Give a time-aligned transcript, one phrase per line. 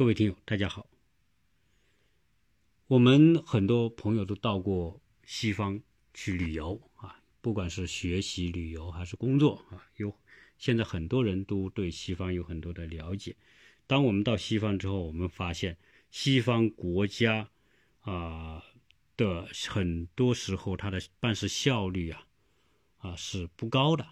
[0.00, 0.86] 各位听友，大家好。
[2.86, 5.78] 我们很多朋友都到过西方
[6.14, 10.16] 去旅游啊，不管是学习旅游还是工作啊，有
[10.56, 13.36] 现在很多人都对西方有很多的了解。
[13.86, 15.76] 当我们到西方之后，我们发现
[16.10, 17.50] 西方国家
[18.00, 18.64] 啊
[19.18, 22.26] 的很多时候它的办事效率啊
[22.96, 24.06] 啊是不高的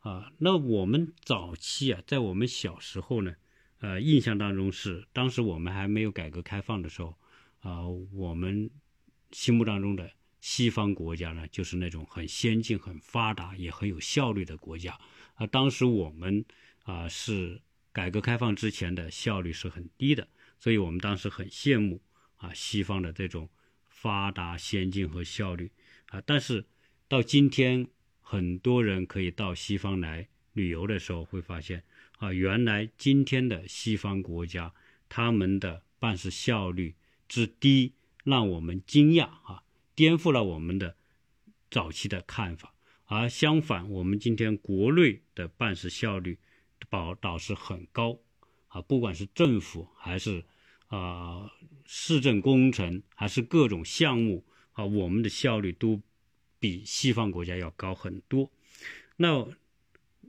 [0.00, 0.32] 啊。
[0.38, 3.36] 那我们早期啊，在我们小时候呢，
[3.84, 7.14] 呃，印象当中是当时我们还没有改革开放的时候。
[7.60, 8.70] 啊，我们
[9.30, 10.10] 心目当中的
[10.40, 14.98] 西方国家呢，就是那种很先进、很发达、也很有效率的国家。
[15.34, 16.44] 啊，当时我们
[16.84, 17.60] 啊是
[17.92, 20.26] 改革开放之前的效率是很低的，
[20.58, 22.00] 所以我们当时很羡慕
[22.36, 23.48] 啊西方的这种
[23.86, 25.70] 发达、先进和效率。
[26.08, 26.64] 啊，但是
[27.06, 27.86] 到今天，
[28.20, 31.82] 很多人可以到西方来旅游的时候，会发现
[32.24, 34.72] 啊，原来今天的西方国家
[35.10, 36.94] 他们的办事效率。
[37.26, 40.94] 之低让我们惊讶啊，颠覆了我们的
[41.70, 42.74] 早期的看法。
[43.06, 46.38] 而相反，我们今天国内的办事效率
[46.90, 48.20] 保倒是很高
[48.68, 50.44] 啊，不管是政府还是
[50.88, 51.50] 啊
[51.86, 56.00] 市政工程，还是各种项目啊，我们的效率都
[56.60, 58.50] 比西方国家要高很多。
[59.16, 59.48] 那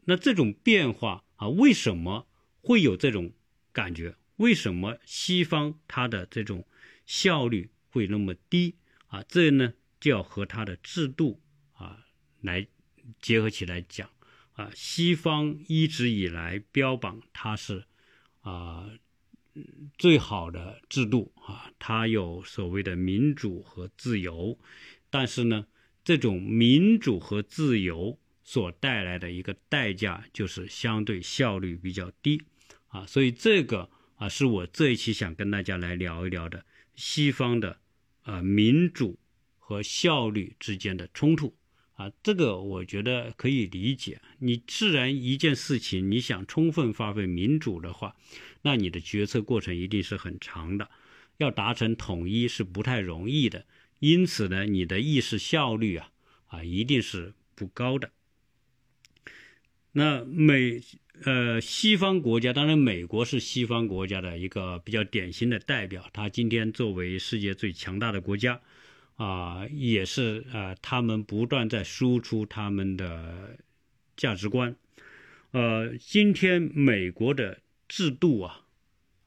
[0.05, 2.27] 那这种变化啊，为什么
[2.61, 3.31] 会有这种
[3.71, 4.15] 感觉？
[4.37, 6.67] 为什么西方它的这种
[7.05, 8.75] 效率会那么低
[9.07, 9.23] 啊？
[9.23, 11.41] 这呢就要和它的制度
[11.73, 12.05] 啊
[12.41, 12.67] 来
[13.21, 14.09] 结合起来讲
[14.53, 14.71] 啊。
[14.75, 17.85] 西方一直以来标榜它是
[18.41, 18.89] 啊
[19.97, 24.59] 最好的制度啊，它有所谓的民主和自由，
[25.09, 25.67] 但是呢，
[26.03, 32.41] 这种民主和自由所带来的一个代价就是相对效率比较低
[32.87, 36.63] 啊，所以这个啊是我这一期想跟大家来聊一聊的。
[36.95, 37.79] 西方的
[38.21, 39.17] 啊民主
[39.57, 41.55] 和效率之间的冲突
[41.95, 44.21] 啊，这个我觉得可以理解。
[44.37, 48.15] 你自然一件事情，你想充分发挥民主的话，
[48.61, 50.89] 那你的决策过程一定是很长的，
[51.37, 53.65] 要达成统一是不太容易的。
[53.99, 56.11] 因此呢，你的议事效率啊
[56.47, 58.11] 啊一定是不高的。
[59.97, 60.81] 那美
[61.23, 66.05] 呃西方国家，当然美国是西方国家的一个比较典型的代表。
[66.11, 68.59] 它今天作为世界最强大的国家，
[69.15, 73.57] 啊，也是啊，他们不断在输出他们的
[74.17, 74.75] 价值观。
[75.51, 78.65] 呃，今天美国的制度啊，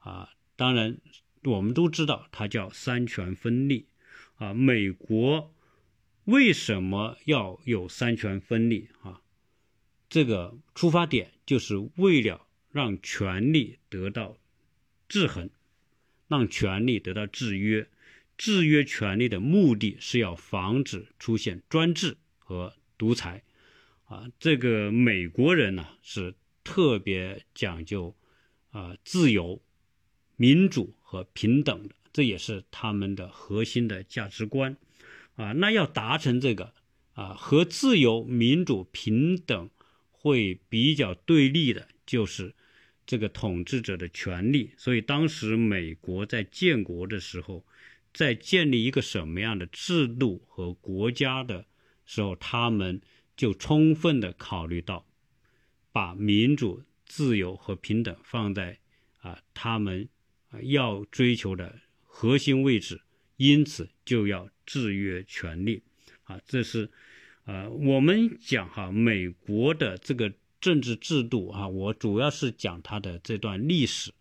[0.00, 0.98] 啊，当然
[1.44, 3.86] 我们都知道它叫三权分立
[4.36, 4.52] 啊。
[4.52, 5.54] 美国
[6.26, 9.22] 为什么要有三权分立啊？
[10.08, 14.38] 这个出发点就是为了让权力得到
[15.08, 15.50] 制衡，
[16.28, 17.86] 让权力得到制约。
[18.38, 23.42] 制约权力的目的是要防止出现专制和独裁。
[24.06, 28.14] 啊，这个美国人呢是特别讲究
[28.70, 29.60] 啊自由、
[30.36, 34.76] 民主和平等的，这也是他们的核心的价值观。
[35.36, 36.72] 啊，那要达成这个
[37.12, 39.68] 啊和自由、民主、平等。
[40.20, 42.52] 会比较对立的，就是
[43.06, 44.72] 这个统治者的权利。
[44.76, 47.64] 所以当时美国在建国的时候，
[48.12, 51.64] 在建立一个什么样的制度和国家的
[52.04, 53.00] 时候，他们
[53.36, 55.06] 就充分的考虑到，
[55.92, 58.80] 把民主、自由和平等放在
[59.20, 60.08] 啊他们
[60.50, 63.00] 啊要追求的核心位置，
[63.36, 65.82] 因此就要制约权力
[66.24, 66.90] 啊，这是。
[67.48, 74.12] 呃，我们讲哈，美国的这个政治制度啊，我主要是讲它的这段历史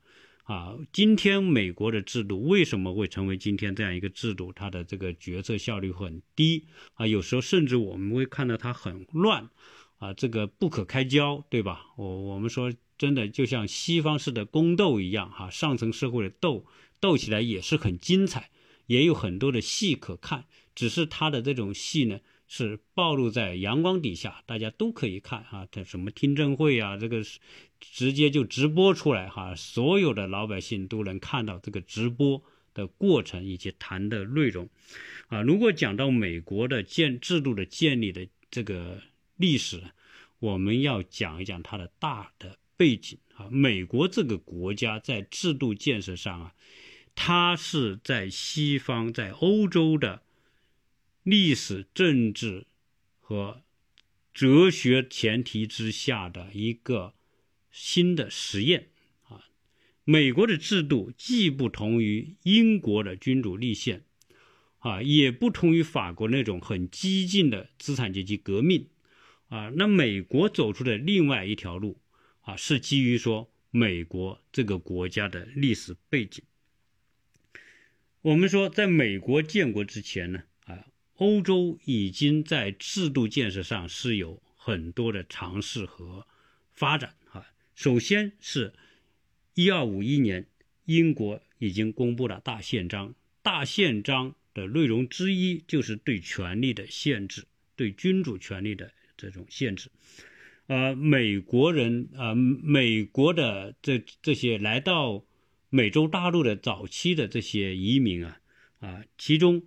[0.43, 0.73] 啊。
[0.93, 4.53] 今天美国的制度为什么会成为今天这样一个制度？
[4.53, 9.49] 它的这个决策效率很低啊，有时候甚至我们会看到它很乱
[9.97, 11.88] 啊，这个不可开交，对吧？
[11.97, 16.65] 我我们说真的，就像西方式的宫斗一样哈，上层社会的斗
[17.01, 18.50] 斗起来也是很精彩，
[18.85, 22.21] 也有很多的戏可看，只是它的这种戏呢。
[22.47, 25.67] 是暴露在阳光底下，大家都可以看啊。
[25.69, 27.39] 这什么听证会啊，这个是
[27.79, 32.41] 直接就直播出来哈，所有的老百姓都能看到这个直播
[32.73, 34.69] 的过程以及谈的内容
[35.27, 35.41] 啊。
[35.41, 39.01] 如果讲到美国的建制度的建立的这个
[39.35, 39.83] 历史，
[40.39, 43.50] 我们要讲一讲它的大的背景啊。
[43.51, 46.53] 美国这个国家在制度建设上啊，
[47.13, 50.21] 它是在西方在欧洲的。
[51.27, 52.68] 历史、政治
[53.19, 53.62] 和
[54.33, 57.15] 哲学前提之下的一个
[57.69, 58.88] 新的实验
[59.24, 59.44] 啊，
[60.06, 64.06] 美国的制度既不同于英国的君主立宪，
[64.79, 68.88] 啊，也不同于法国那种很激进的资产阶级革命，
[69.50, 72.00] 啊，那美国走出的另外一条路，
[72.39, 76.41] 啊，是基于说美国这个国家的历史背景。
[78.21, 80.44] 我们说，在美国建国之前呢，
[81.17, 86.25] 欧洲已经在制度建设上是有很多的尝试和
[86.73, 88.73] 发展，啊，首先是。
[89.59, 90.45] 一二五一年，
[90.85, 93.15] 英国已经公布了大宪章。
[93.41, 99.89] 大宪章的内容之一就是对权力的限制，对君主权力的这种限制。
[100.67, 105.23] 呃，美国人啊，美国的这这些来到
[105.71, 108.39] 美洲大陆的早期的这些移民啊
[108.79, 109.63] 啊，其中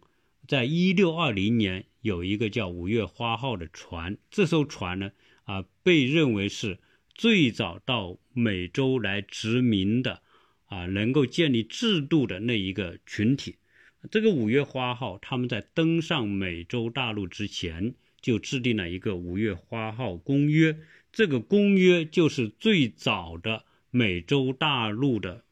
[0.50, 5.12] 在一六二零年有一个叫“五月花号”的船，这艘船呢
[5.44, 6.80] 啊，被认为是。
[7.14, 10.22] 最早到美洲来殖民的，
[10.64, 13.58] 啊，能够建立制度的那一个群体，
[14.10, 20.76] 这个五月花号，他们在登上美洲大陆之前就制定了一个五月花号公约，
[21.12, 25.44] 这个公约就是最早的美洲大陆的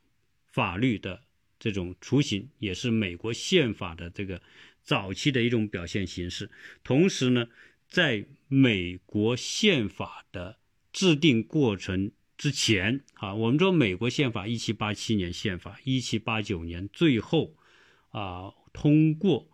[0.47, 1.21] 法律的
[1.61, 4.41] 这种雏形，也是美国宪法的这个
[4.89, 6.51] 早期的一种表现形式。
[6.83, 7.47] 同时呢，
[7.87, 10.57] 在美国宪法的
[10.95, 17.55] 制定过程之前，啊，我们说美国宪法一七八七年宪法，一七八九年最后
[18.09, 19.51] 啊通过，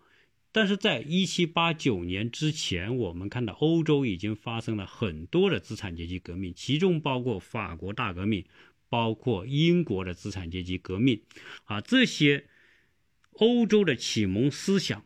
[0.53, 8.45] 但是在一七八九年之前，我们看到欧洲已经发生了很多的资产阶级革命，其中包括法国大革命，
[8.89, 11.21] 包括英国的资产阶级革命，
[11.65, 12.47] 啊，这些
[13.33, 15.05] 欧洲的启蒙思想。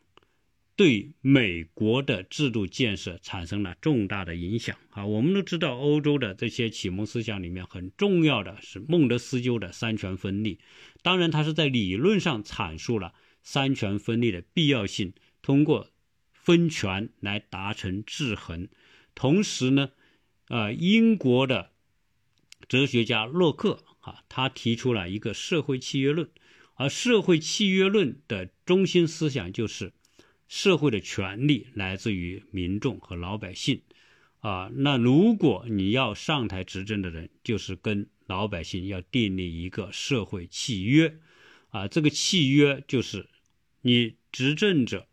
[0.79, 5.05] 对美国的制度建设产生了重大的影响啊！
[5.05, 10.61] 我们都知道，欧洲的这些启蒙思想里面很重要的是孟德斯鸠的三权分立。
[11.03, 15.91] 当然，他是在理论上阐述了三权分立的必要性，通过
[16.33, 18.69] 分权来达成制衡。
[19.17, 19.91] 同时呢，
[20.47, 21.73] 啊，英国的
[22.69, 26.31] 哲学家洛克啊，他提出了一个社会契约论，
[26.77, 29.93] 而社会契约论的中心思想就是。
[30.49, 33.83] 社会的权利来自于民众和老百姓，
[34.41, 41.19] 啊，那如果你要上台执政的人，就是跟老百姓要订立一个社会契约，
[41.69, 43.29] 啊，这个契约就是
[43.83, 45.07] 你执政者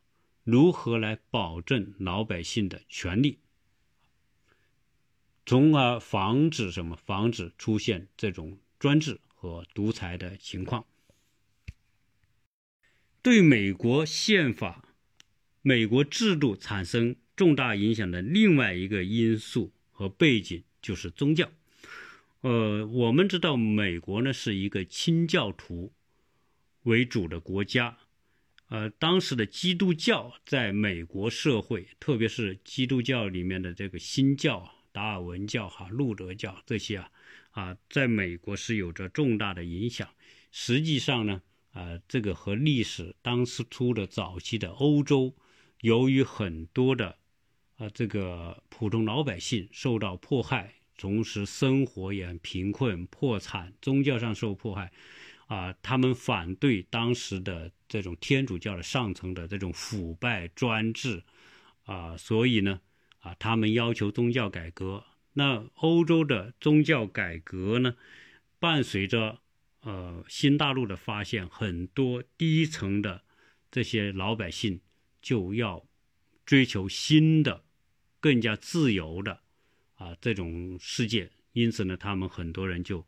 [0.45, 3.39] 如何来保证老百姓的权利，
[5.45, 6.95] 从而防止什么？
[6.95, 10.85] 防止出现这种专制和独裁的情况。
[13.21, 14.83] 对美国宪法。
[15.67, 21.49] 美国制度产生重大影响的另外一个因素和背景就是宗教。
[22.41, 25.91] 呃，我们知道美国呢是一个清教徒
[26.83, 27.97] 为主的国家，
[28.67, 37.09] 呃，当时的基督教在美国社会，特别是基督教里面的这个新教，达尔文教、哈路德教这些啊，
[37.49, 40.07] 啊，在美国是有着重大的影响。
[40.51, 41.41] 实际上呢，
[41.71, 45.33] 啊，这个和历史当初的早期的欧洲。
[45.85, 47.15] 由于很多的
[47.75, 54.91] 啊，这个普通老百姓受到迫害，同时生活也很贫困、破产，宗教上受迫害，
[55.45, 61.21] 啊，他们反对当时的这种天主教的上层的这种腐败专制，
[61.83, 62.81] 啊，所以呢，
[63.19, 65.03] 啊，他们要求宗教改革。
[65.33, 67.95] 那欧洲的宗教改革呢，
[68.57, 69.39] 伴随着
[69.81, 73.21] 呃新大陆的发现，很多低层的
[73.69, 74.81] 这些老百姓。
[75.25, 75.83] 就要
[76.45, 77.63] 追求新的、
[78.19, 79.39] 更加自由的
[79.95, 83.03] 啊这种世界，因此呢，他们很多人就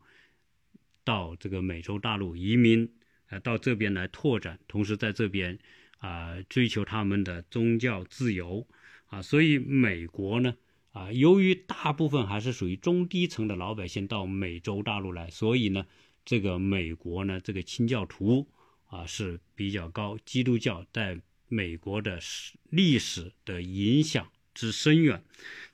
[1.04, 2.92] 到这个美洲大陆移民，
[3.28, 5.56] 啊，到这边来拓展，同时在这边
[5.98, 8.66] 啊追求他们的宗教自由
[9.06, 9.22] 啊。
[9.22, 10.56] 所以美国呢
[10.90, 15.86] 啊，由于大部分还是属于中低层的老百姓到美洲大陆来，所以呢，
[16.24, 18.48] 这个美国呢这个清教徒
[18.88, 21.20] 啊是比较高，基督教在。
[21.48, 25.24] 美国的史历史的影响之深远，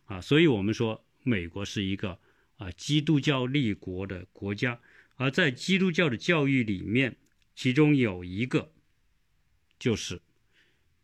[0.06, 2.18] 啊，所以我们说美国是一个
[2.56, 4.80] 啊基督教立国的国家，
[5.16, 7.16] 而在基督教的教育里面，
[7.56, 8.72] 其中有一个
[9.78, 10.22] 就是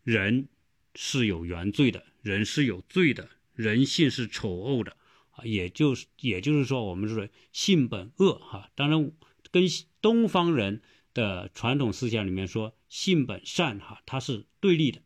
[0.03, 0.47] 人
[0.95, 4.95] 是有原罪的，人是有罪的，人性是丑恶的，
[5.31, 9.11] 啊，也就是也就是说，我们说性本恶，哈，当然
[9.51, 9.63] 跟
[10.01, 10.81] 东方人。
[11.13, 15.01] 的传统思想里面说性本善哈，它是对立的，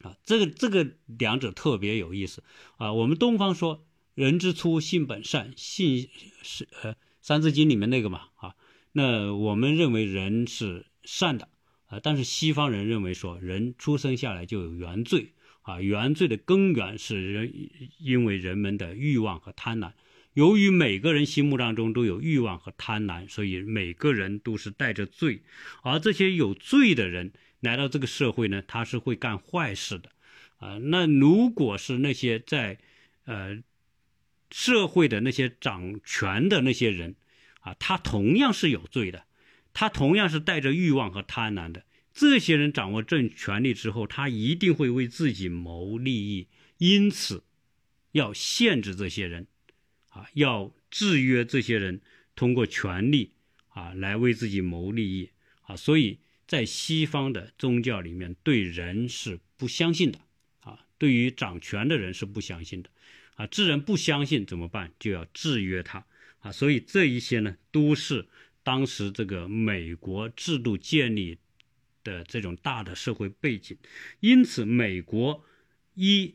[0.00, 2.42] 啊，这个这个两者特别有意思
[2.76, 2.92] 啊。
[2.92, 3.84] 我们东方说
[4.14, 6.08] 人之初性本善，性
[6.42, 8.54] 是呃《三字经》里面那个嘛啊，
[8.92, 11.48] 那我们认为人是善的
[11.86, 17.52] 啊，但是西方人认为说人出生下来就有原罪啊，原罪的根源是人
[17.98, 19.92] 因为人们的欲望和贪婪。
[20.38, 25.42] 由于每个人心目当中都有欲望和贪婪，所以每个人都是带着罪。
[25.82, 30.12] 而这些有罪的人来到这个社会呢，他是会干坏事的
[30.58, 30.78] 啊。
[30.78, 32.78] 那如果是那些在
[33.24, 33.60] 呃
[34.52, 37.16] 社会的那些掌权的那些人
[37.58, 39.24] 啊，他同样是有罪的，
[39.74, 41.84] 他同样是带着欲望和贪婪的。
[42.14, 47.42] 这些人掌握政权力之后，他一定会为自己谋利益，因此
[48.12, 49.48] 要限制这些人。
[50.18, 52.00] 啊，要制约这些人，
[52.34, 53.30] 通过权力
[53.68, 55.30] 啊来为自己谋利益
[55.62, 60.18] 啊，所以在西方的宗教里面，对人是不相信的
[60.62, 62.90] 啊，对于掌权的人是不相信的
[63.36, 63.46] 啊。
[63.46, 64.92] 智人不相信怎么办？
[64.98, 66.04] 就要制约他
[66.40, 66.50] 啊。
[66.50, 68.26] 所以这一些呢，都是
[68.64, 71.38] 当时这个美国制度建立
[72.02, 73.78] 的这种大的社会背景。
[74.18, 75.44] 因此，美国
[75.94, 76.34] 一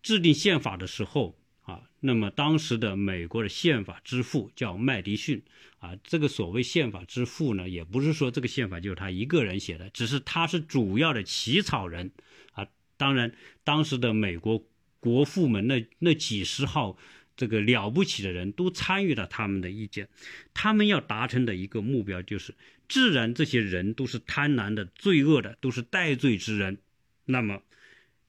[0.00, 1.36] 制定宪法的时候。
[1.62, 5.42] 啊那么当时的美国的宪法之父叫麦迪逊
[5.78, 12.12] 啊，这个所谓宪法之父呢，也不是说这个宪法就是他一个人写的，只是他是主要的起草人
[12.52, 12.66] 啊。
[12.96, 13.32] 当然，
[13.64, 14.64] 当时的美国
[15.00, 16.96] 国父们那那几十号
[17.36, 20.08] 这个了不起的人都参与了他们的意见，
[20.54, 22.54] 他们要达成的一个目标就是，
[22.88, 26.78] 自然这些人都是贪婪的、罪恶的，都是戴罪之人，
[27.24, 27.62] 那么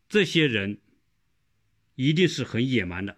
[0.10, 0.80] 这些人
[1.96, 3.18] 一定是很野蛮的。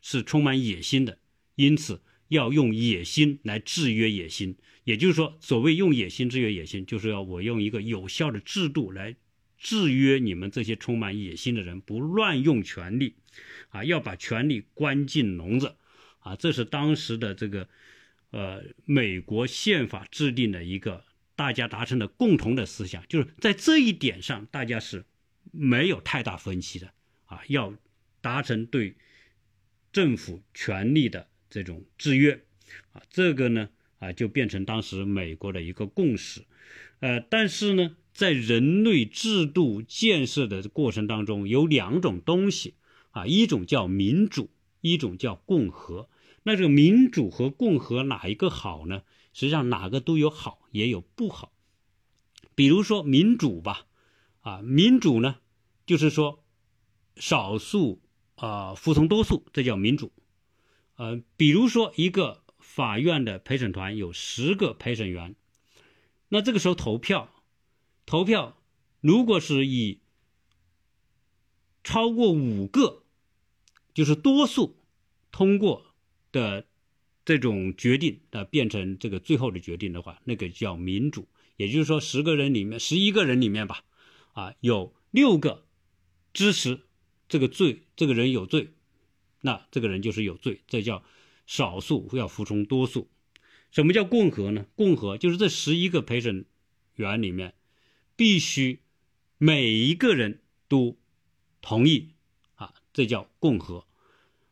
[0.00, 1.18] 是充满野心的，
[1.54, 4.56] 因此要用野心来制约野心。
[4.84, 9.14] 也就是说，所谓用野心制约野心，就是要我用一个有效的制度来
[9.58, 13.14] 制约你们这些充满野心的人，不乱用权力，
[13.68, 15.76] 啊，要把权力关进笼子，
[16.20, 17.68] 啊，这是当时的这个，
[18.30, 21.04] 呃，美国宪法制定的一个
[21.36, 25.04] 大家达成的共同的思想，就是在这一点上大家是
[25.52, 26.90] 没有太大分歧的，
[27.26, 27.74] 啊，要
[28.22, 28.96] 达成对。
[29.92, 32.44] 政府权力的这种制约，
[32.92, 36.42] 啊，这个呢，啊，就变成当时美国的一个共识，
[37.00, 42.74] 呃，但是呢，在人类制度建设的过程当中，有两种东西，
[43.10, 46.08] 啊，一种叫民主，一种叫共和。
[46.44, 49.02] 那这个民主和共和哪一个好呢？
[49.32, 51.52] 实际上哪个都有好，也有不好。
[52.54, 53.86] 比如说民主吧，
[54.40, 55.36] 啊，民主呢，
[55.84, 56.44] 就是说
[57.16, 58.00] 少数。
[58.40, 60.10] 啊，服从多数，这叫民主。
[60.96, 65.34] 呃，比如说一个法院的陪审团有十个陪审员，
[66.30, 67.30] 那这个时候投票，
[68.06, 68.56] 投票
[69.02, 70.00] 如果是以
[71.84, 73.02] 超过五个，
[73.92, 74.78] 就是多数
[75.30, 75.94] 通过
[76.32, 76.66] 的
[77.26, 81.28] 这种决定啊，变成这个最后的决定的话，那个叫民主。
[81.58, 83.84] 也就是说，十个人里面，十一个人里面吧，
[84.32, 85.66] 啊，有六个
[86.32, 86.80] 支持。
[87.30, 88.70] 这个罪，这个人有罪，
[89.42, 91.04] 那这个人就是有罪，这叫
[91.46, 93.08] 少数要服从多数。
[93.70, 94.66] 什么叫共和呢？
[94.74, 96.44] 共和就是这十一个陪审
[96.96, 97.54] 员里面，
[98.16, 98.80] 必须
[99.38, 100.98] 每一个人都
[101.60, 102.08] 同意
[102.56, 103.86] 啊，这叫共和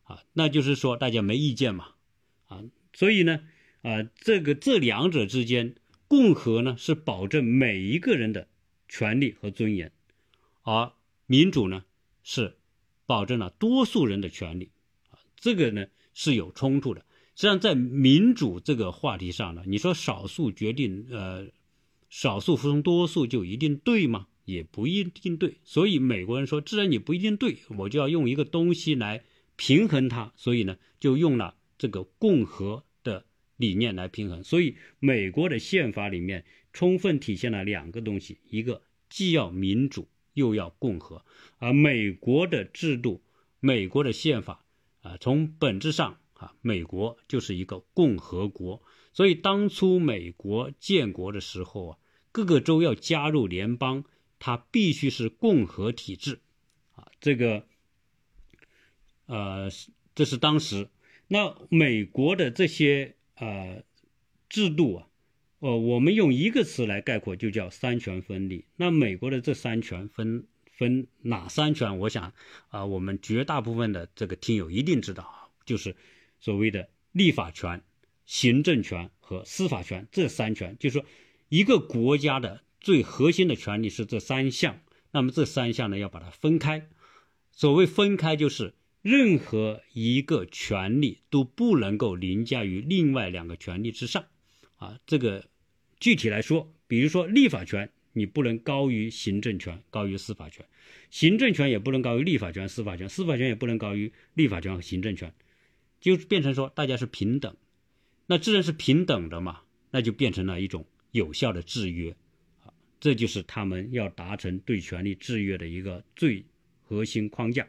[0.05, 1.95] 啊，那就是说大家没意见嘛
[2.47, 3.41] 啊，所以呢
[3.83, 5.75] 啊，这个这两者之间，
[6.07, 8.47] 共和呢是保证每一个人的
[8.89, 9.91] 权利和尊严，
[10.63, 10.93] 而
[11.27, 11.85] 民主呢
[12.23, 12.55] 是。
[13.09, 14.69] 保证了多数人的权利，
[15.09, 17.01] 啊，这个呢是有冲突的。
[17.35, 21.49] 实际上，在民主这个话题上呢，你说少数决定，呃，
[22.11, 24.27] 少数服从多数就一定对吗？
[24.45, 25.57] 也不一定对。
[25.65, 29.25] 所以美国人说，既然你不一定对，我就要用一个东西来
[29.57, 30.35] 平衡它。
[30.37, 33.25] 所以呢，就用了这个共和的
[33.57, 34.45] 理念来平衡。
[34.45, 40.09] 所以美国的宪法里面充分体现了两个东西：一个既要民主。
[40.39, 41.25] 又要共和，
[41.59, 43.23] 而美国的制度、
[43.61, 44.65] 美国的宪法
[45.03, 48.83] 啊，从本质上啊，美国就是一个共和国。
[49.13, 51.99] 所以当初美国建国的时候啊，
[52.33, 54.05] 各个州要加入联邦，
[54.39, 56.41] 它必须是共和体制
[56.95, 57.11] 啊。
[57.21, 57.67] 这个，
[59.27, 59.69] 呃，
[60.15, 60.89] 这是当时
[61.27, 63.83] 那美国的这些呃
[64.49, 65.09] 制度啊。
[65.61, 68.65] 哦，我们用一个词来概括，就叫三权分立。
[68.77, 71.99] 那美国的这三权分分哪三权？
[71.99, 72.33] 我想
[72.69, 75.97] 啊，我们绝大部分的这个听友一定知道啊，就是
[76.39, 77.83] 所谓的立法权、
[78.25, 80.77] 行政权和司法权这三权。
[80.79, 81.07] 就是说，
[81.49, 84.79] 一个国家的最核心的权利是这三项。
[85.11, 86.87] 那么这三项呢，要把它分开。
[87.51, 94.27] 所谓分开，就是任何一个权利都不能够凌驾于另外两个权利之上。
[94.79, 95.47] 啊，这个
[96.01, 100.65] 具体来说，比如说立法权，你不能高于行政权，高于司法权；
[101.11, 105.33] 行政权也不能高于立法权、司法权，司法权也不能高于立法权和行政权，
[106.01, 107.57] 就变成说大家是平等。
[108.27, 112.15] 那既然是平等的嘛，那就变成了一种有效的制约，
[112.65, 116.45] 啊，这就是他们要达成对权力制约的一个最
[116.83, 117.67] 核心框架。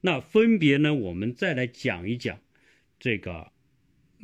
[0.00, 2.40] 那分别呢，我们再来讲一讲
[2.98, 3.52] 这个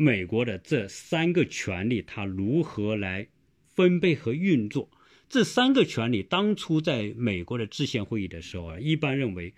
[0.01, 3.27] 美国的这三个权利，它如何来
[3.67, 4.89] 分配和运作。
[5.29, 9.53] 这三个权利当初在美国的制宪会议的时候啊，一般认为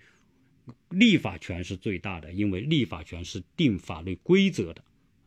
[0.89, 4.83] 立法权是最大的，因为立法权是定法律规则的，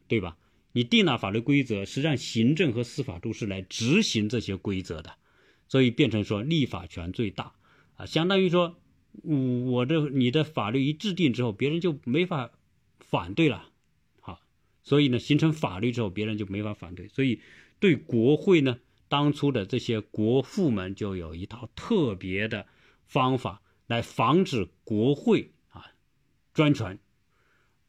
[0.09, 0.37] 对吧？
[0.73, 5.13] 你定了法律规则，实际上行政和司法都是来执行这些规则的，
[5.69, 7.53] 所以变成说立法权最大
[7.95, 8.77] 啊，相当于说，
[9.23, 12.51] 我的你的法律一制定之后，别人就没法
[12.99, 13.71] 反对了，
[14.85, 17.41] 所以呢，形成法律之后，别人就没法反对，所以
[17.81, 22.67] 对国会呢，当初的这些国父们就有一套特别的
[23.07, 25.87] 方法来防止国会啊
[26.53, 26.99] 专权。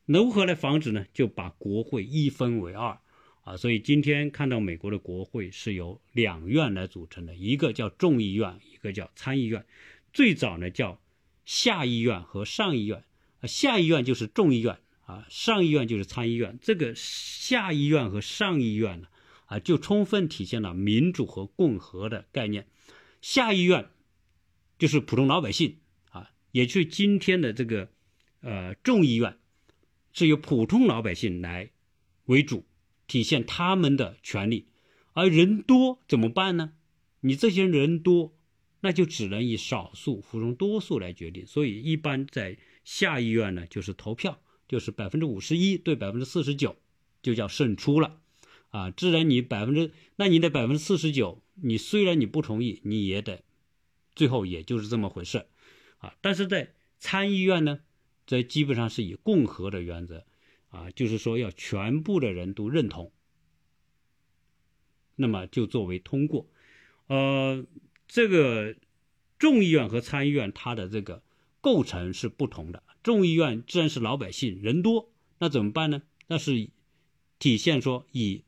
[0.05, 1.05] 如何来防止呢？
[1.13, 2.99] 就把国会一分为二，
[3.43, 9.65] 啊，所以今天看到美国的国会是由两院来组成的，一个叫众议院，一个叫参议院。
[10.13, 11.01] 最早呢叫
[11.43, 13.03] 下议院和上议院，
[13.41, 16.59] 啊，下议院就是众议院，啊，上议院就是参议院。
[16.61, 19.07] 这个下议院和上议院呢，
[19.45, 22.67] 啊，就充分体现了民主和共和的概念。
[23.21, 23.89] 下议院
[24.77, 25.77] 就是普通老百姓，
[26.09, 27.89] 啊，也就是今天的这个
[28.41, 29.39] 呃众议院。
[30.17, 31.71] 是由普通老百姓来
[32.27, 32.65] 为主，
[33.05, 34.69] 体现他们的权利，
[35.11, 36.71] 而人多怎么办呢？
[37.19, 38.33] 你这些人多，
[38.79, 41.45] 那就只能以少数服从多数来决定。
[41.45, 46.75] 所以，一般在下议院呢，就是投票，就是百分之五十一对百分之四十九，
[47.21, 48.21] 就叫胜出了。
[48.69, 53.43] 啊，自然你百分之，那你的百分之四十九，你虽然你不同意，你也得
[54.15, 55.45] 最后也就是这么回事。
[55.99, 57.79] 啊，但是在参议院呢？
[58.27, 60.25] 这基本上是以共和的原则，
[60.69, 63.11] 啊，就是说要全部的人都认同，
[65.15, 66.49] 那么就作为通过。
[67.07, 67.63] 呃，
[68.07, 68.75] 这个
[69.37, 71.21] 众议院和参议院它的这个
[71.61, 72.81] 构成是不同的。
[73.05, 76.01] 众议院自然是老百姓人多，那怎么办呢？
[76.25, 76.71] 那是
[77.37, 78.43] 体现说以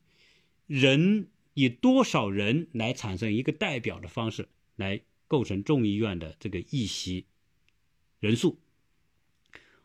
[0.65, 7.27] 人以多少人来产生一个代表的方式来构成众议院的这个议席
[8.19, 8.57] 人数。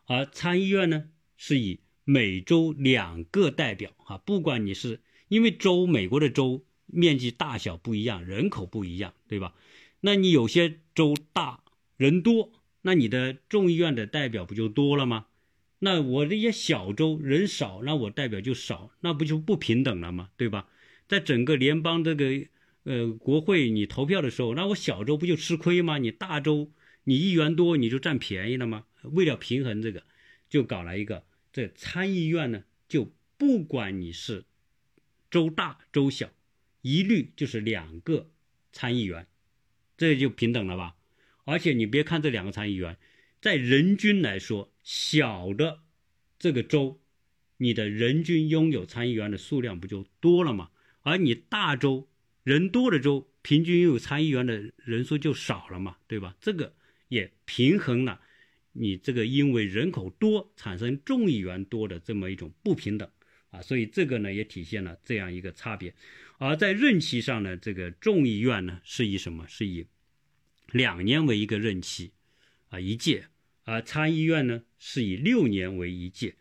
[0.05, 1.07] 而参议院呢，
[1.37, 9.53] 是以每州两个代表啊，不管你是因为州，美国的州面积大小不一样，人口不一样，对吧？
[9.99, 11.63] 那你有些州大
[11.95, 12.51] 人多，
[12.83, 15.25] 那你的众议院的代表不就多了吗？
[15.79, 20.29] 那我这些小州人少，那我代表就少，那不就不平等了吗？
[20.37, 20.69] 对吧？
[21.07, 22.47] 在整个联邦这个
[22.83, 25.97] 呃国会你投票的时候，那我小州不就吃亏吗？
[25.97, 26.71] 你大州
[27.03, 28.85] 你议员多，你就占便宜了吗？
[29.01, 30.03] 为了平衡这个，
[30.49, 34.45] 就搞了一个这参议院呢，就不管你是
[35.29, 36.29] 州大州小，
[36.81, 38.29] 一律就是两个
[38.71, 39.27] 参议员，
[39.97, 40.95] 这就平等了吧？
[41.45, 42.97] 而且你别看这两个参议员，
[43.41, 45.79] 在人均来说，小的
[46.39, 47.01] 这个州，
[47.57, 50.69] 你的人均拥有参议员的数量不就多了吗？
[51.01, 52.09] 而你大州
[52.43, 56.35] 人多的州，平均拥有参议员的人数就少了嘛，对吧？
[56.39, 56.73] 这个
[57.09, 58.21] 也平衡了。
[58.71, 63.07] 你这个因为人口多产生众议员多的这么一种不平等
[63.49, 65.93] 啊，所以这个呢也体现了这样一个差别。
[66.39, 69.45] 而在任期上呢，这个众议院呢是以什么？
[69.47, 69.85] 是以
[70.71, 72.11] 两年为一个任期
[72.69, 73.27] 啊一届，
[73.63, 76.35] 而参议院呢是以六年为一届。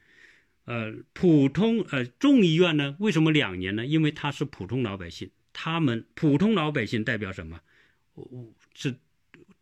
[0.65, 3.85] 呃，普通呃众议院呢为什么两年呢？
[3.85, 7.61] 因为他是普通老百姓，他们普通老百姓代表什么？
[8.75, 8.97] 是。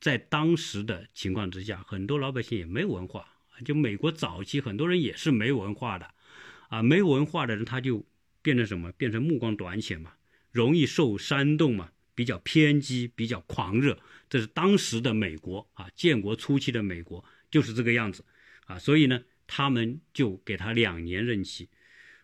[0.01, 3.29] 在当时的情况之下，很多老百姓也没文化。
[3.67, 6.15] 就美国早期很多人也是没文化的，
[6.71, 8.07] 啊，没文化的人他就
[8.41, 8.91] 变成什么？
[8.93, 10.15] 变成目光短浅嘛，
[10.53, 13.99] 容易受煽动嘛，比较偏激，比较狂热。
[14.29, 18.23] 这是当时的美国啊，建国初期的美国就是这个样子
[18.67, 18.79] 啊。
[18.79, 21.71] 所以呢，他们就给他两年任期，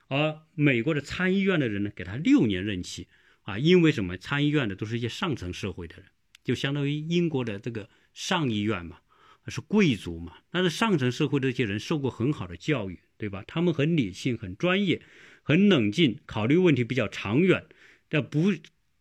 [0.09, 3.09] 而美国的参议院的人呢，给他六年任期
[3.45, 3.59] 啊。
[3.59, 4.19] 因为什么？
[4.19, 6.05] 参议院的都是一些上层社会的人。
[6.45, 8.99] 就相当于英国的这个上议院嘛，
[9.47, 13.43] 是贵族嘛，但是上层社会的这些人受过很好的教育，对吧？
[13.47, 15.01] 他们很理性、很专业、
[15.43, 17.65] 很冷静，考虑问题比较长远。
[18.09, 18.53] 但不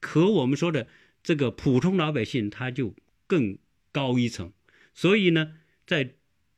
[0.05, 0.87] 和我们说的
[1.23, 2.95] 这个普通老百姓他就
[3.27, 3.57] 更
[3.91, 4.53] 高一层。
[4.93, 5.53] 所以呢，
[5.85, 6.15] 在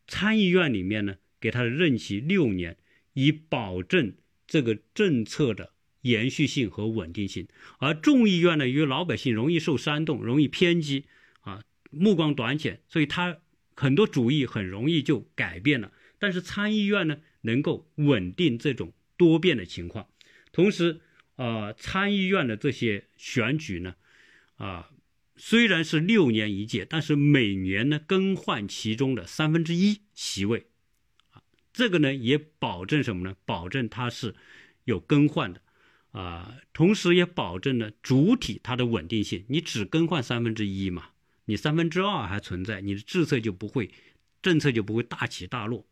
[0.07, 2.77] 参议院里面呢，给他的任期六年，
[3.13, 4.13] 以保证
[4.45, 7.47] 这个政策的延续性和稳定性。
[7.79, 11.05] 而众议院呢，由于老百姓容易受煽动，容易偏激
[11.41, 13.39] 啊，目光短浅，所以他
[13.75, 15.91] 很多主意很容易就改变了。
[16.19, 20.07] 但是参议院呢，能够稳定这种多变的情况。
[20.51, 21.01] 同时，
[21.37, 23.95] 呃，参议院的这些选举呢，
[24.55, 24.89] 啊，
[25.35, 30.65] 虽然是六年一届，但是每年呢更换其中的三分之一席位，
[31.29, 33.35] 啊，这个呢也保证什么呢？
[33.45, 34.33] 保证它是
[34.85, 35.61] 有更换的，
[36.11, 39.45] 啊，同时也保证了主体它的稳定性。
[39.47, 41.09] 你只更换三分之一嘛，
[41.45, 43.91] 你三分之二还存在，你的政策就不会，
[44.41, 45.85] 政策就不会大起大落，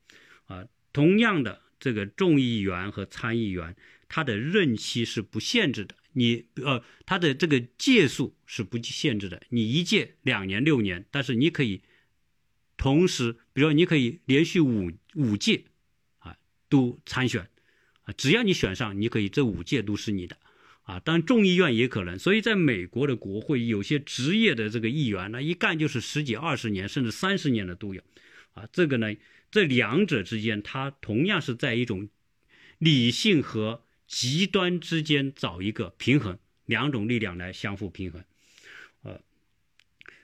[0.47, 3.75] 啊，同样的，这个众议员和参议员。
[4.07, 11.81] 它的任期是不限制的，你呃，它的这个届数是不限制的，你一届两年六年，但是你可以
[12.77, 15.65] 同时，比如说你可以连续五五届
[16.19, 16.37] 啊
[16.69, 17.49] 都参选
[18.03, 20.37] 啊，只要你选上，你可以这五届都是你的
[20.83, 20.99] 啊。
[20.99, 28.01] 当然众议院也可能，所以在美国的国会有些职业的这个议员，那一干就是十几二十年甚至三十年的都有
[28.53, 28.67] 啊。
[28.71, 29.15] 这个呢，
[29.49, 32.09] 这两者之间，它同样是在一种
[32.77, 38.23] 理性和极端之间找一个平衡，两种力量来相互平衡，
[39.01, 39.19] 呃，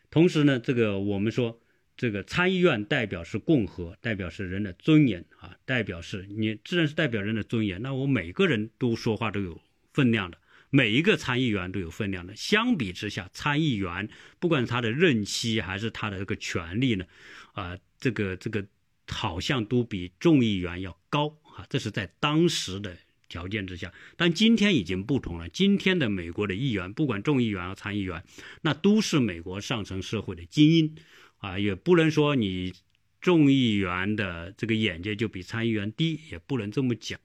[0.09, 1.59] 同时呢，这个我们说，
[1.97, 7.81] 这个参议院代表是共和，代表是人的尊严啊，代表是你自然是代表人的尊严。
[7.81, 9.59] 那我每个人都说话都有
[9.93, 10.37] 分量的，
[10.69, 12.35] 每一个参议员都有分量的。
[12.35, 17.05] 相比之下，参议员不管他的任期还是他的这个权利呢，
[17.53, 18.65] 啊，这个这个
[19.07, 22.95] 好像都比众议员要高啊，这是在当时的。
[23.31, 25.47] 条件之下，但今天已经不同了。
[25.47, 28.21] 今天的美国的议员，不管众议员和参议员，
[28.61, 30.95] 那都是美国上层社会的精英，
[31.37, 32.73] 啊，也不能说你
[33.21, 37.17] 众议员的这个眼界就比参议员低，也不能这么讲，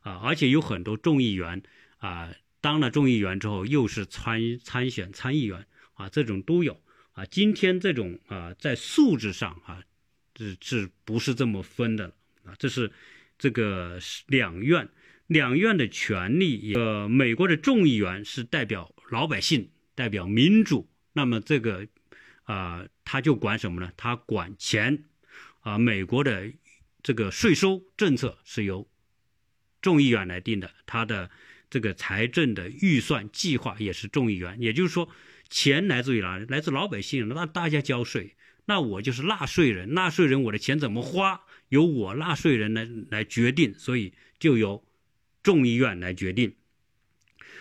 [0.00, 1.62] 啊，而且有很多众议员
[1.96, 6.78] 啊，当了众议员之后又是参参选参议员，啊，这种都有，
[7.14, 9.82] 啊，今天这种啊，在素质上啊，
[10.34, 12.12] 这这不是这么分的，
[12.44, 12.92] 啊，这是
[13.38, 14.86] 这个两院。
[15.26, 20.90] 两院的权利，呃，美国的众议员是代表老百姓，代表民主。
[21.14, 21.86] 那么这个，
[22.42, 23.90] 啊，他就管什么呢？
[23.96, 25.04] 他管钱，
[25.60, 26.52] 啊，美国的
[27.02, 28.86] 这个税收政策是由
[29.80, 31.30] 众议员来定的，他的
[31.70, 34.60] 这个财政的预算计划也是众议员。
[34.60, 35.08] 也就是说，
[35.48, 36.44] 钱来自于哪里？
[36.48, 44.84] 来自老百姓，那大家交税，那我就是纳税人，纳税人我的钱怎么花，由我纳税人来来决定，所以就由。
[45.44, 46.54] 众议院来决定，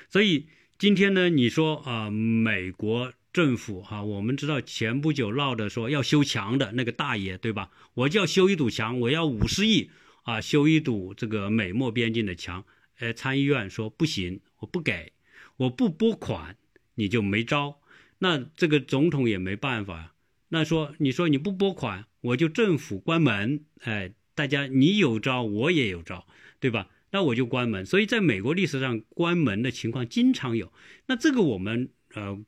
[0.09, 0.47] 所以
[0.79, 7.71] 今天呢，你说啊，美国政府哈，我们知道前不久闹的说要修墙的那个大爷，对吧？
[7.95, 9.91] 我就要修一堵墙，我要五十亿
[10.23, 12.63] 啊，修一堵这个美墨边境的墙。
[12.99, 15.11] 哎，参议院说不行，我不给，
[15.57, 16.55] 我不拨款，
[16.95, 17.81] 你就没招。
[18.19, 20.15] 那这个总统也没办法。
[20.49, 23.65] 那说你说你不拨款，我就政府关门。
[23.81, 26.25] 哎，大家你有招，我也有招，
[26.61, 26.87] 对吧？
[27.13, 30.73] 那我就关门，所以在美国历史上关门的情况经常有。
[31.05, 32.43] 那这个我们呃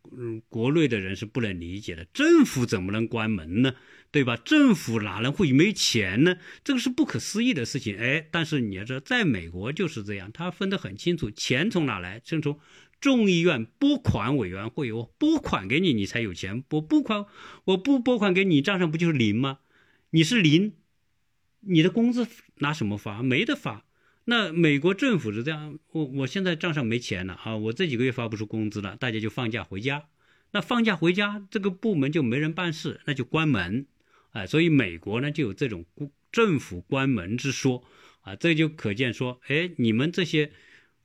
[0.50, 3.76] 国内的人是不能理解的，政府怎么能关门呢？
[4.10, 4.36] 对吧？
[4.38, 6.38] 政府哪能会没钱呢？
[6.64, 7.96] 这个是不可思议的事情。
[7.96, 12.20] 哎，但是你要知道，在美国就是这样，他分得很清楚，钱从哪来？
[12.26, 12.60] 先从
[13.00, 16.64] 众议院拨款委员会，我拨款给你，你才有钱。
[16.72, 17.26] 我拨款，
[17.66, 19.60] 我不拨款给你，账上不就是零吗？
[20.10, 20.74] 你是零，
[21.60, 23.22] 你的工资拿什么发？
[23.22, 23.86] 没得发。
[24.26, 30.10] 那美国政府是这样，我我现在账上没钱了啊，我这几个月发不出工资了，大家就放假回家。
[30.52, 33.86] 那放假回家，这个部门就没人办事，那就关门，
[34.32, 35.86] 啊，所以美国呢就有这种
[36.32, 37.84] 政府关门之说，
[38.22, 40.52] 啊，这就可见说，哎，你们这些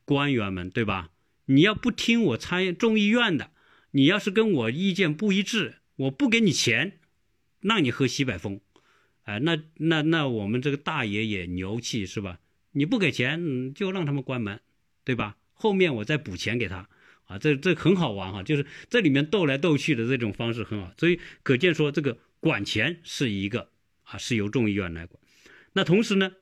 [0.05, 1.11] 官员们，对吧？
[1.47, 3.51] 你要不听我参众议院的，
[3.91, 7.01] 你要是跟我意见不一致，我不给你钱，
[7.61, 8.61] 让你喝西北风，
[9.25, 12.39] 哎，那那那我们这个大爷也牛气是吧？
[12.73, 14.61] 你不给钱，嗯就让他们关门，
[15.05, 15.37] 对吧？
[15.53, 16.89] 后面我再补钱给他，
[17.25, 23.69] 啊，这这很好玩哈，就是这里面斗来斗去的这种方式很好，所以可见说这个管钱是一个
[24.05, 25.21] 啊，是由众议院来管。
[25.75, 26.33] 那同时呢，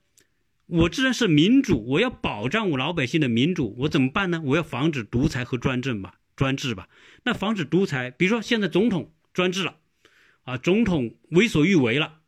[0.66, 4.40] 我既然是民主，我要保障我老百姓的民主，我怎么办呢？
[4.44, 6.88] 我要防止独裁和专政吧，专制吧。
[7.24, 9.78] 那防止独裁，比如说现在总统专制了，
[10.44, 12.20] 啊，总统为所欲为了，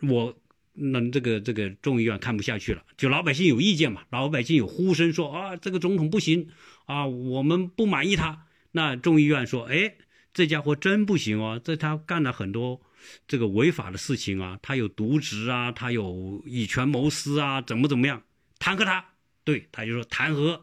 [0.00, 0.40] 我。
[0.76, 6.48] 那这个这个众议院看不下去了，就老百姓有意见嘛，老百姓有呼声说啊，这个总统不行
[6.84, 8.46] 啊，我们不满意他。
[8.72, 9.94] 那众议院说，哎，
[10.34, 12.80] 这家伙真不行哦，这他干了很多
[13.26, 18.22] 这个违法的事情啊，他有渎职啊，他有以权谋私啊，怎么怎么样，
[18.58, 19.04] 弹劾他。
[19.44, 20.60] 对，他就说弹劾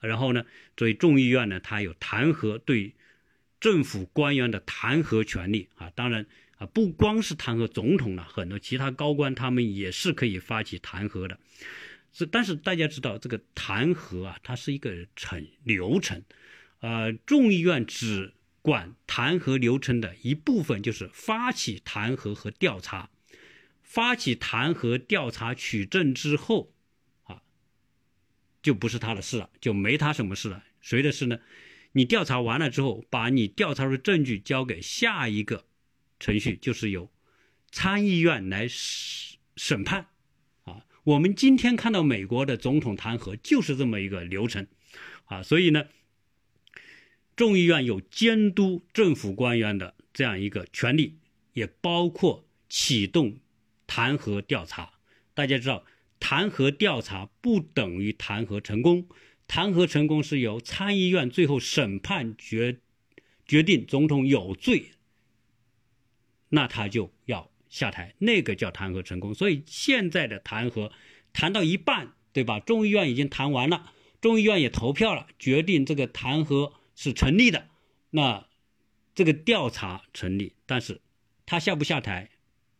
[0.00, 0.44] 然后呢，
[0.76, 2.94] 所以众议院呢，他有弹劾对
[3.58, 5.90] 政府官员的弹劾权利啊。
[5.94, 11.38] 当然啊，不光是弹劾总统了，很多其他高官他们也是可以发起弹劾的。
[12.12, 16.22] 是，但是大家知道这个弹劾啊，它是一个程流程，
[16.80, 23.10] 呃，众议院只管弹劾流程的一部分，就是发起弹劾和调查。
[23.82, 26.72] 发起弹劾调查取证之后，
[27.22, 27.40] 啊，
[28.60, 30.64] 就不是他的事了，就没他什么事了。
[30.80, 31.38] 谁的事呢？
[31.92, 35.66] 你调查完了之后，把你调查的证据交给下一个
[36.18, 37.10] 程序，就是由
[37.70, 40.08] 参议院来审审判。
[40.64, 44.66] 啊，我们今天看到美国的总统弹劾就是这么一个流程，
[45.24, 45.86] 啊，所以呢，
[47.34, 51.18] 众议院有监督政府官员的这样一个权利，
[51.52, 53.38] 也包括启动。
[53.88, 54.94] 弹劾调查，
[55.32, 55.84] 大家知道，
[56.18, 59.06] 弹劾调查不等于弹劾成功。
[59.46, 62.80] 弹劾成功是由参议院最后审判决
[63.46, 64.90] 决定总统有罪，
[66.48, 69.34] 那他就要下台，那个叫弹劾成功。
[69.34, 70.90] 所以现在的弹劾
[71.32, 72.60] 谈到一半，对吧？
[72.60, 77.68] 众议院已经谈完了，众议院也投票了，决定这个弹劾是成立的，
[78.10, 78.46] 那
[79.14, 81.00] 这个调查成立，但是
[81.44, 82.30] 他下不下台？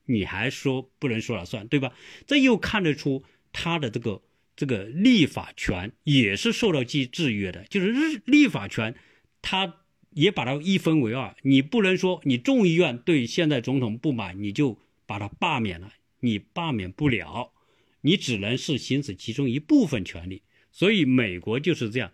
[0.08, 1.92] 你还说不能说了算，对吧？
[2.26, 4.22] 这又看得出他的这个
[4.54, 8.94] 这个立法权也是受到制制约的，就是日立法权，
[9.42, 9.80] 他
[10.16, 11.36] 也把它一分为二。
[11.42, 17.52] 你不能说你众议院对现在总统不满，你就把他罢免了，你罢免不了，
[18.00, 20.42] 你只能是行使其中一部分权利。
[20.72, 22.10] 所以美国就是这样，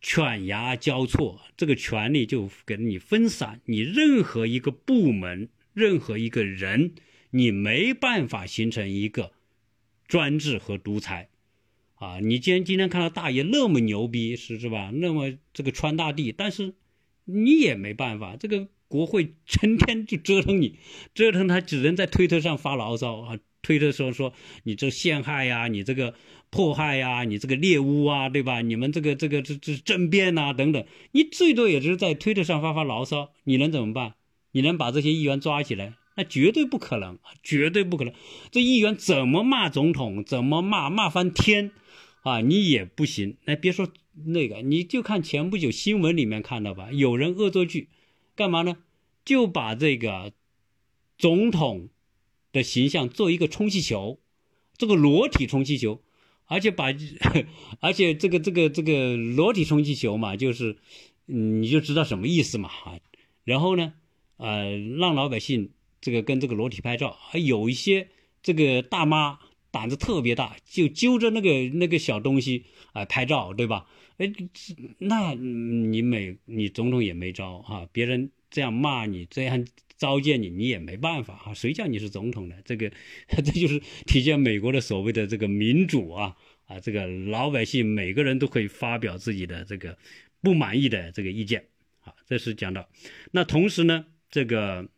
[0.00, 5.48] 犬牙交错，这个权利就给你分散，你任何一个部门。
[5.74, 6.94] 任何一个人，
[7.30, 9.30] 你没办法形成一个
[10.08, 11.28] 专制和独裁，
[11.94, 12.18] 啊！
[12.18, 14.90] 你今天今天看到大爷那么牛逼，是是吧？
[14.92, 16.74] 那么这个川大帝，但是
[17.28, 20.78] 你也没办法，这个国会成天就折腾你，
[21.14, 23.38] 折腾他只能在推特上发牢骚啊！
[23.60, 26.14] 推特说说你这陷害呀，你这个
[26.48, 28.62] 迫害呀，你这个猎巫啊，对吧？
[28.62, 34.14] 你们这个这个这这政变呐等等，你最多也就是在推特上发发牢骚，你能怎么办？
[34.52, 35.94] 你能把这些议员抓起来？
[36.16, 38.14] 那绝对不可能，绝对不可能。
[38.50, 41.72] 这议员怎么骂总统，怎么骂骂翻天，
[42.22, 43.36] 啊，你也不行。
[43.44, 43.88] 那别说
[44.26, 47.88] 那个，你就看前不久新闻里面看到吧，有人恶作剧，
[48.34, 48.78] 干嘛呢？
[49.24, 50.32] 就把这个
[51.16, 51.88] 总统
[52.52, 54.20] 的形象做一个充气球，
[54.76, 56.02] 这个裸体充气球，
[56.46, 56.86] 而且把，
[57.80, 60.78] 而且这个这个这个裸体充气球嘛，就是
[61.26, 62.98] 你就知道什么意思嘛，啊，
[63.44, 63.94] 然后呢？
[64.38, 68.08] 呃，让老百姓这个跟这个裸体拍照，还有一些
[68.40, 69.40] 这个大妈
[69.72, 73.86] 胆子特别大，就揪着那个那个小东西啊拍照，对吧？
[74.18, 74.30] 哎，
[74.98, 81.54] 那你没你总统也没招啊，别人这样骂你，这样糟践你，你也没办法啊。
[81.54, 82.60] 谁叫你是总统的？
[82.64, 82.92] 这个
[83.30, 89.96] 这就是体现美国的所谓的这个民主啊啊，这个老百姓每个人都可以发表自己的这个
[90.42, 91.66] 不满意的这个意见
[92.00, 92.88] 啊，这是讲到。
[93.32, 94.06] 那同时呢？
[94.30, 94.90] 这个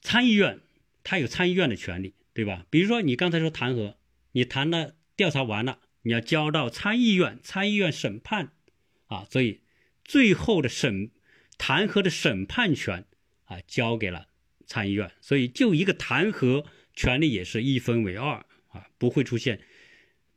[0.00, 0.58] 参议院，
[1.04, 2.66] 他有参议院的权利，对吧？
[2.68, 3.94] 比如说你刚才说弹劾，
[4.32, 8.52] 你谈了调查完了，你要交到参议院，参议院审判，
[9.06, 9.60] 啊，所以
[10.04, 11.10] 最后的审
[11.58, 13.04] 弹劾的审判权
[13.44, 14.28] 啊，交给了
[14.66, 19.60] 参议院，所以就一个弹劾权利也是一分为二啊，不会出现，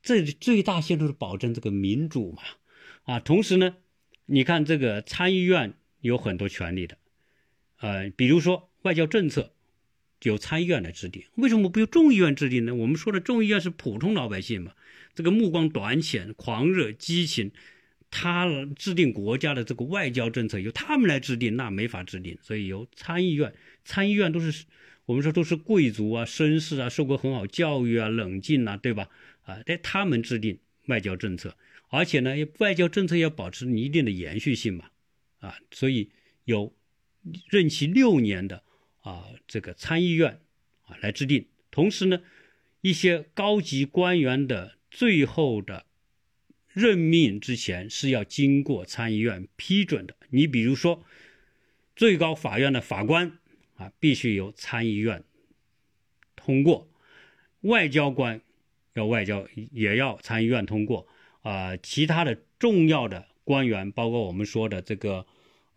[0.01, 2.43] 这最大限度的保证这个民主嘛，
[3.03, 3.77] 啊，同时呢，
[4.25, 6.97] 你看这个参议院有很多权利的。
[7.77, 9.53] 呃，比如说外交政策，
[10.23, 12.73] 由参议院来制定，为什么不由众议院制定呢？
[12.75, 14.73] 我们说的众议院是普通老百姓嘛，
[15.13, 17.51] 这个目光短浅、狂热、激情，
[18.09, 24.65] 他制定国家的这个外交政策由他们来制定，那没法制定，所以由参议院，参议院都是
[25.05, 29.09] 我们说都是贵族啊、绅士啊，受过很好教育啊、冷静啊，对吧？
[29.43, 31.55] 啊，在他们制定外交政策，
[31.89, 34.85] 而且呢，外交政策要保持一定的延续性嘛，
[35.39, 36.09] 啊，所以
[36.45, 36.73] 由。
[37.47, 38.63] 任期六年的
[38.99, 40.41] 啊，这个参议院
[40.81, 41.45] 啊来制定。
[41.71, 42.19] 同时呢，
[42.81, 45.87] 一些高级官员的最后的
[46.71, 50.15] 任命之前是要经过参议院批准的。
[50.29, 51.03] 你比如说，
[51.95, 53.39] 最高法院的法官
[53.75, 55.23] 啊，必须由参议院
[56.35, 56.87] 通过；
[57.61, 58.39] 外交官
[58.93, 61.07] 要外交也要参议院通过
[61.41, 61.75] 啊。
[61.77, 65.25] 其他的重要的官员，包括我们说的这个。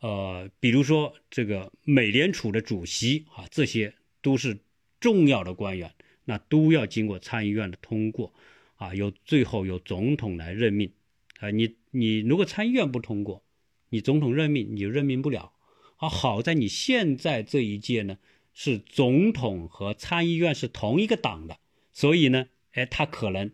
[0.00, 4.58] 呃，比如说这个美联储的主席啊，这些都是
[5.00, 5.90] 重要的官员，
[6.26, 8.34] 那都要经过参议院的通过，
[8.76, 10.92] 啊，由最后由总统来任命，
[11.40, 13.42] 啊，你你如果参议院不通过，
[13.90, 15.52] 你总统任命你就任命不了。
[15.96, 18.18] 啊，好在你现在这一届呢，
[18.52, 21.58] 是总统和参议院是同一个党的，
[21.92, 23.50] 所以呢，哎，他可能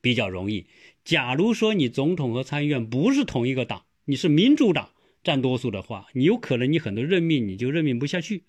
[0.00, 0.66] 比较容易。
[1.04, 4.90] 假如说你总统和参议院不是同一个党，你是民主党
[5.24, 8.44] 占多数的话，你有可能你很多任命你就任命不下去。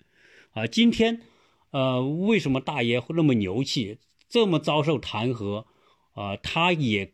[0.50, 1.22] 啊，今天，
[1.70, 3.96] 呃，为什么大爷会那么牛气，
[4.30, 5.66] 这么遭受弹劾，
[6.14, 7.12] 啊，他也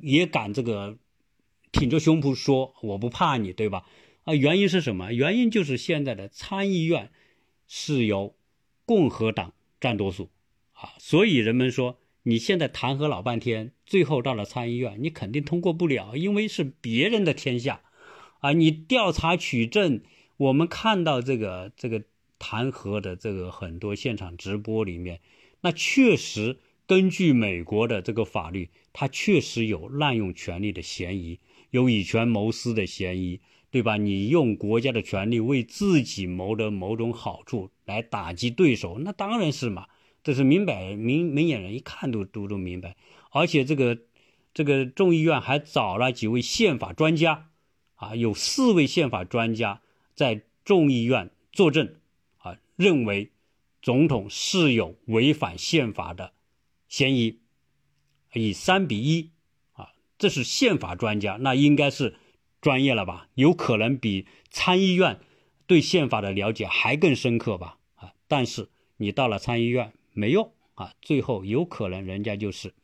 [0.00, 0.98] 也敢这个
[1.72, 3.84] 挺着胸脯说我不怕你，对吧？
[4.24, 5.12] 啊，原因是什么？
[5.12, 7.10] 原因就是现在的参议院
[7.66, 8.36] 是由
[8.84, 10.28] 共和党占多数
[10.74, 17.80] 啊，所以人们说你现在弹劾老半天，最后到了参议院，你肯定通过不了，因为是别人的天下
[18.40, 18.52] 啊。
[18.52, 20.02] 你调查取证，
[20.36, 22.02] 我们看到这个这个
[22.38, 25.20] 弹劾的这个很多现场直播里面，
[25.60, 31.38] 那确实根据美国的这个法律，他确实有滥用权力的嫌疑，
[31.70, 33.40] 有以权谋私的嫌疑。
[33.72, 33.96] 对吧？
[33.96, 39.86] 你用国家的权力为自己谋得某种好处来打击对手，那当然是嘛，
[40.24, 42.96] 这是明摆明明眼人一看都都都明白。
[43.30, 43.96] 而且这个
[44.52, 47.50] 这个众议院还找了几位宪法专家，
[47.94, 49.82] 啊，有四位宪法专家
[50.16, 51.94] 在众议院作证，
[52.38, 53.30] 啊，认为
[53.82, 56.32] 总统是有违反宪法的
[56.88, 57.40] 嫌疑，
[58.34, 59.30] 以三比一，
[59.72, 62.16] 啊，这是宪法专家，那应该是。
[62.62, 63.26] 专业了吧？
[63.36, 65.18] 有可能比参议院
[65.66, 67.78] 对宪法的了解还更深刻吧？
[67.94, 68.12] 啊！
[68.28, 72.74] 但是你到了参议院没用啊，最后有可能人家就是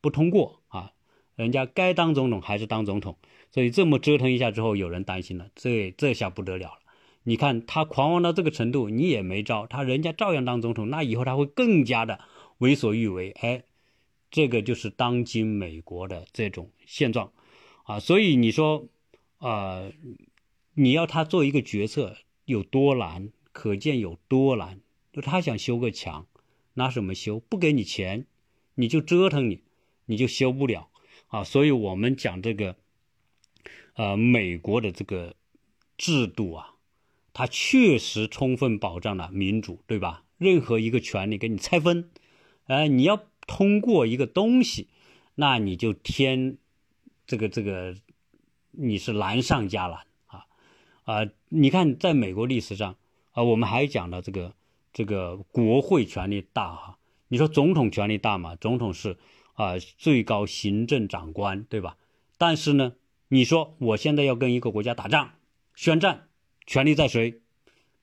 [0.00, 0.92] 不通过啊，
[1.34, 3.18] 人家该当总统还是当总统。
[3.50, 6.79] 所以这么折腾一下之后，有人担心了，这这下不得了了。
[7.22, 12.20] 你看他狂妄到这个程度，你也没招，他人家照样当总统，那以后他会更加的
[12.58, 13.30] 为所欲为。
[13.40, 13.64] 哎，
[14.30, 17.32] 这个就是当今美国的这种现状
[17.84, 18.00] 啊！
[18.00, 18.88] 所以你说。
[19.40, 19.90] 啊，
[20.74, 24.82] 你要他做一个决策有多难，可见有多难。
[25.14, 26.26] 就他想修个墙，
[26.74, 27.40] 拿什么修？
[27.40, 28.26] 不给你钱，
[28.74, 29.62] 你就折腾你，
[30.04, 30.90] 你就修不了
[31.28, 31.42] 啊。
[31.42, 32.76] 所以我们讲这个，
[33.94, 35.34] 呃，美国的这个
[35.96, 36.74] 制度啊，
[37.32, 40.24] 它确实充分保障了民主，对吧？
[40.38, 42.10] 任何一个权利给你拆分，
[42.66, 44.88] 呃，你要通过一个东西，
[45.34, 46.58] 那你就添
[47.26, 47.96] 这个这个。
[48.72, 50.46] 你是难上加难啊
[51.02, 51.28] 啊！
[51.48, 52.94] 你看，在美国历史上
[53.32, 54.54] 啊，我们还讲到这个
[54.92, 56.98] 这个国会权力大哈。
[57.26, 58.54] 你说总统权力大嘛？
[58.54, 59.18] 总统是
[59.54, 61.96] 啊最高行政长官，对吧？
[62.38, 62.94] 但是呢，
[63.26, 65.32] 你说我现在要跟一个国家打仗，
[65.74, 66.28] 宣战，
[66.66, 67.40] 权力在谁？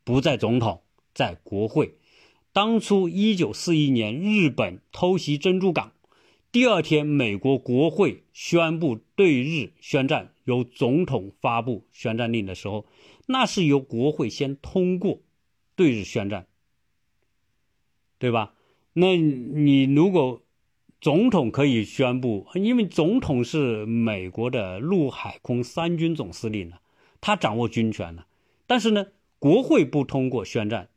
[0.04, 0.82] 不在总统，
[1.13, 1.96] 在国会。
[2.54, 5.93] 当初一九四一年日本偷袭珍珠港，
[6.52, 10.34] 第二天美国国会宣布对日宣战。
[10.46, 12.86] 由总统发布宣战令的时候，
[13.26, 15.20] 那是由国会先通过
[15.76, 16.48] 对日宣战，
[18.17, 18.54] 对吧？
[18.93, 20.41] 那你如果
[21.02, 26.78] 总统可以宣布，因为总统是美国的陆海空三军总司令呢，
[27.20, 28.24] 他掌握军权呢。
[28.68, 29.08] 但是呢，
[29.40, 30.90] 国会不通过宣战，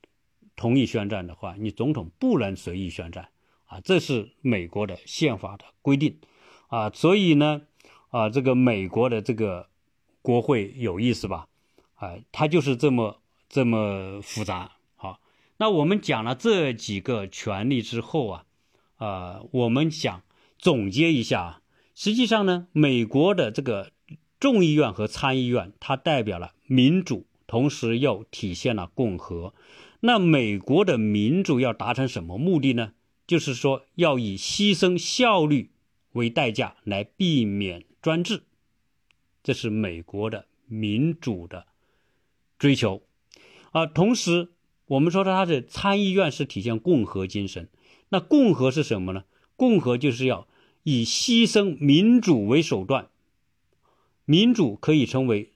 [0.56, 3.30] 同意宣战的话，你总统不能随意宣战
[3.64, 6.18] 啊，这是美国的宪法的规定
[6.68, 7.62] 啊，所以呢。
[8.12, 9.68] 啊，这个美国的这个
[10.20, 11.46] 国会有意思吧？
[11.94, 14.72] 哎，它就是这么这么复杂。
[14.96, 15.20] 好，
[15.58, 18.44] 那我们讲了这几个权利之后啊，
[18.96, 20.22] 啊，我们想
[20.58, 21.62] 总结一下，
[21.94, 23.92] 实际上呢，美国的这个
[24.40, 29.52] 众议院和参议院，它代表了民主，同时又体现了共和。
[29.98, 32.92] 那美国的民主要达成什么目的呢？
[33.26, 35.72] 就是说，要以牺牲效率
[36.12, 37.84] 为代价来避免。
[38.00, 38.44] 专制，
[39.42, 41.66] 这是美国的民主的
[42.56, 43.02] 追求
[43.72, 43.84] 啊。
[43.84, 44.50] 同时，
[44.86, 47.68] 我们说它的参议院是体现共和精神。
[48.10, 49.24] 那共和是什么呢？
[49.56, 50.46] 共和就是要
[50.84, 53.08] 以牺牲民主为手段，
[54.24, 55.50] 民主可以成为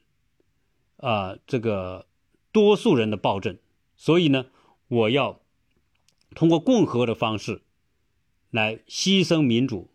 [0.97, 2.07] 啊这个
[2.53, 3.59] 多数人的暴政。
[3.97, 4.47] 所以呢，
[4.89, 5.41] 我要
[6.35, 7.63] 通过共和的方式
[8.51, 9.91] 来牺牲民主，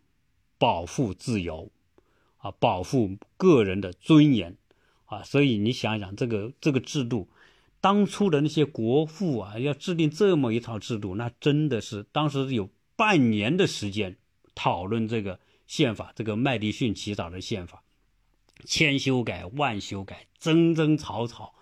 [0.57, 1.71] 保护自由。
[2.41, 4.55] 啊，保护个人的尊严，
[5.07, 7.27] 啊，所以你想想这个这个制度，
[7.81, 14.15] 当初的那些国父啊，要制定这么一套制度，那真的是当时有半年的时间
[14.55, 15.37] 讨论这个
[15.67, 17.83] 宪法，这个麦迪逊起草的宪法，
[18.63, 21.53] 千修改万修改，争争吵吵，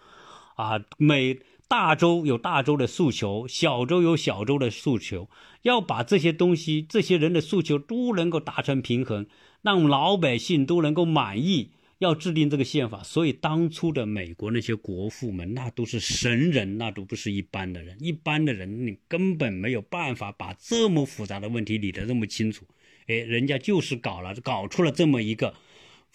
[0.55, 5.30] 啊，每大州有大州的诉求，小州有小州的诉求，
[5.63, 9.25] 要把这些东西、这些人的诉求都能够达成平衡。
[9.63, 13.03] 让老百姓都能够满意，要制定这个宪法。
[13.03, 17.97] 所以当初的美国那些国父们，那都是神人，那都不是一般的人。
[17.99, 22.65] 一般的人你根本没有办法把这么复杂的问题理得这么清楚。
[23.07, 25.53] 哎，人家就是搞了，搞出了这么一个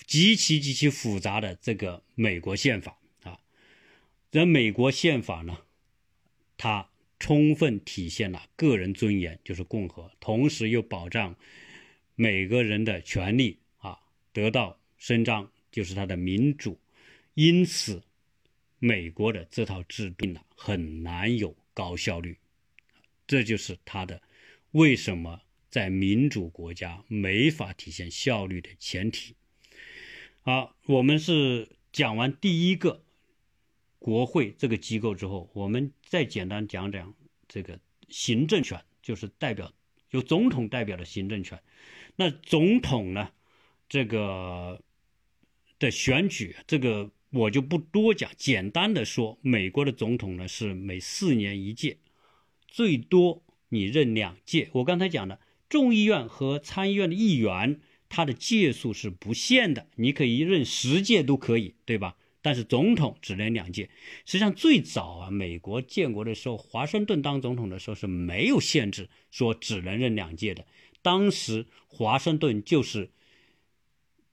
[0.06, 3.38] 极其极其复杂的这个美国宪法啊。
[4.30, 5.58] 这美国宪法呢，
[6.56, 6.88] 它
[7.18, 11.36] 充分体现了个人尊严，就是共和，同时又保障
[12.14, 13.98] 每个人的权利啊
[14.32, 16.80] 得到伸张，就是它的民主。
[17.34, 18.02] 因此，
[18.78, 22.36] 美国的这套制度呢，很难有高效率，
[23.26, 24.20] 这就是它的
[24.72, 25.40] 为什么。
[25.72, 29.34] 在民主国家没法体现效率的前提。
[30.44, 33.04] 好，我们是讲完第一个
[34.00, 37.14] 国会这个机构之后，我们再简单讲讲
[37.46, 37.78] 这个
[38.08, 39.72] 行政权，就是代表
[40.10, 41.62] 由总统代表的行政权。
[42.16, 43.30] 那总统呢，
[43.88, 44.82] 这个
[45.78, 51.98] 的选举，这个我就不多讲，简单的说，美国的总统呢是每四年一届，
[52.66, 54.70] 最多你任两届。
[54.72, 55.38] 我刚才讲的。
[55.68, 57.80] 众议院和参议院的议员，
[58.14, 62.14] 他的届数是不限的，你可以一任十届都可以，对吧？
[62.42, 63.88] 但是总统只能两届。
[64.26, 70.66] 实际上，最早啊，美国建国的时候，华盛顿当总统的时候是没有限制，说只能任两届的。
[71.00, 73.10] 当时华盛顿就是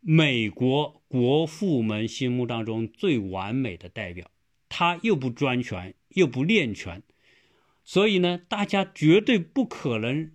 [0.01, 4.29] 美国国父们心目当中最完美的代表，
[4.67, 7.01] 他又不专权，又不练权，
[7.85, 10.31] 所以呢，大家绝对不可能。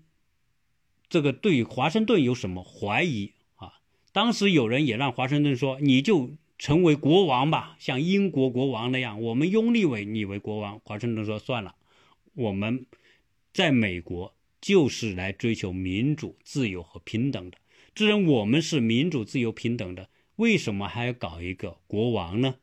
[1.07, 3.34] 这个对华盛顿有什么怀疑？
[4.15, 11.75] 当时有人也让华盛顿说：“你就成为国王吧，像英国国王那样，我们拥立为你为国王。”华盛顿说：“算了，
[12.35, 12.87] 我们
[13.53, 17.59] 在美国就是来追求民主、自由和平等的。
[17.93, 22.55] 既然我们是民主、自由、平等的，为什么还要搞一个国王呢？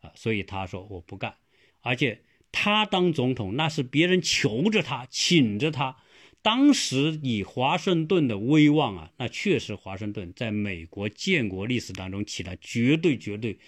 [0.00, 1.34] 啊，所以他说我不干。
[1.82, 5.98] 而且他当总统，那是别人求着他，请着他。”
[6.46, 13.58] 当时以华盛顿的威望啊，那确实华盛顿在美国建国历史当中起了绝对绝对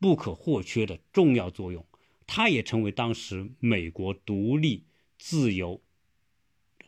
[0.00, 1.86] 不可或缺的重要作用。
[2.26, 4.82] 他也成为当时美国独立、
[5.16, 5.80] 自由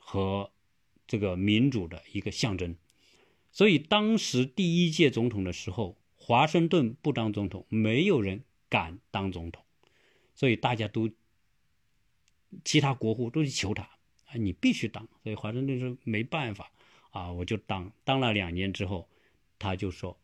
[0.00, 0.50] 和
[1.06, 2.74] 这个民主的一个象征。
[3.52, 9.62] 所以当时第一届总统的时候，华盛顿不当总统，没有人敢当总统，
[10.34, 11.08] 所以大家都
[12.64, 13.88] 其他国父都去求他。
[14.36, 16.70] 你必须当，所以华盛顿说没办法，
[17.10, 17.90] 啊，我就当。
[18.04, 19.08] 当了两年之后，
[19.58, 20.18] 他就说：“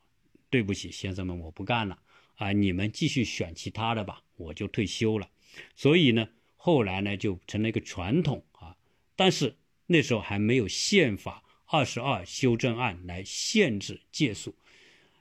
[0.50, 1.98] 对不起，先生们，我不干了，
[2.36, 5.28] 啊，你们继续选其他的吧，我就退休了。”
[5.74, 8.76] 所以呢，后来呢就成了一个传统啊。
[9.16, 9.56] 但是
[9.86, 14.54] 那时候还没有宪法二十二修正案来限制借宿。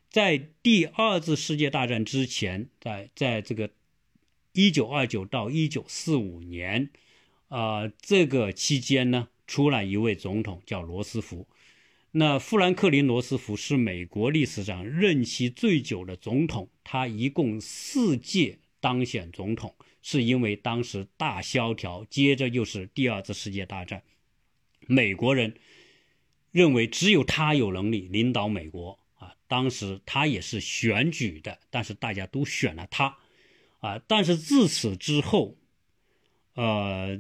[0.09, 3.69] 在第二次世界大战之前，在在这个
[4.51, 6.89] 一九二九到一九四五年。
[7.52, 11.45] 啊，这个期间呢，出了一位总统叫罗斯福。
[12.12, 24.02] 那富兰克林·罗斯福是美国历史上任期最久的总统，他一共四届当选总统，是因为当时大萧条，接着又是第二次世界大战，
[24.88, 25.54] 美国人
[26.52, 29.36] 认为只有他有能力领导美国啊。
[29.49, 33.18] 当时他也是选举的，但是大家都选了他
[33.80, 34.02] 啊。
[34.08, 35.58] 但是自此之后，
[36.54, 37.20] 呃。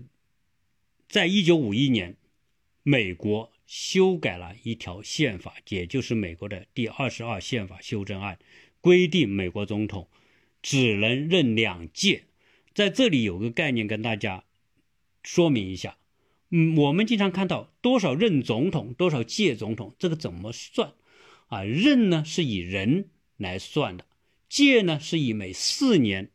[1.11, 2.15] 在一九五一年，
[2.83, 8.39] 美国修改了一条宪法，也就是美国的第二十二宪法修正案，
[8.79, 10.07] 规定美国总统
[10.61, 12.23] 只能任两届。
[12.73, 14.45] 在这里有个概念跟大家
[15.21, 15.97] 说明一下，
[16.49, 20.93] 嗯，我们经常看到多少任总统，多少届总统，这个怎么算？
[21.47, 24.05] 啊，任呢是以人来算的，
[24.47, 26.31] 届呢是以每四年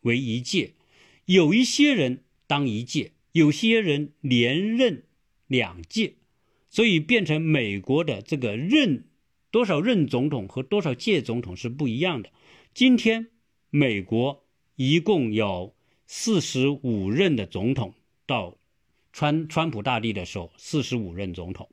[0.00, 0.72] 为一届，
[1.26, 3.12] 有一些人当一届。
[3.34, 5.06] 有些人连任
[5.48, 6.14] 两届，
[6.70, 9.08] 所以变成美国的这个任
[9.50, 12.30] 多少任总统和多少届总统是不一样的。
[12.72, 13.30] 今天
[13.70, 14.44] 美国
[14.76, 15.74] 一共有
[16.06, 18.56] 四十五任的总统，到
[19.12, 21.68] 川川普大帝的时候四十五任总统，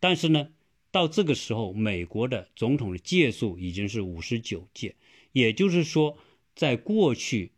[0.00, 0.50] 但是呢，
[0.90, 4.96] 到这个时候美国的总统的届数已经是五十九届，
[5.32, 6.18] 也就是说，
[6.54, 7.52] 在过去。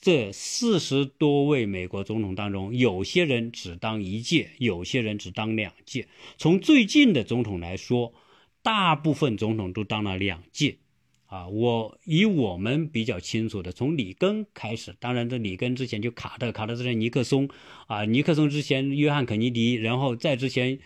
[0.00, 6.08] 这四十多位美国总统当中，有些人只当一届，有些人只当两届。
[6.38, 8.12] 从最近的总统来说，
[8.62, 10.78] 大部分总统都当了两届。
[11.26, 17.48] 啊，我以我们比较清楚的，从里根开始，当然这里根之前就卡特，卡特之前尼克松，
[17.86, 20.80] 啊，尼克松之前约翰肯尼迪，然后再之前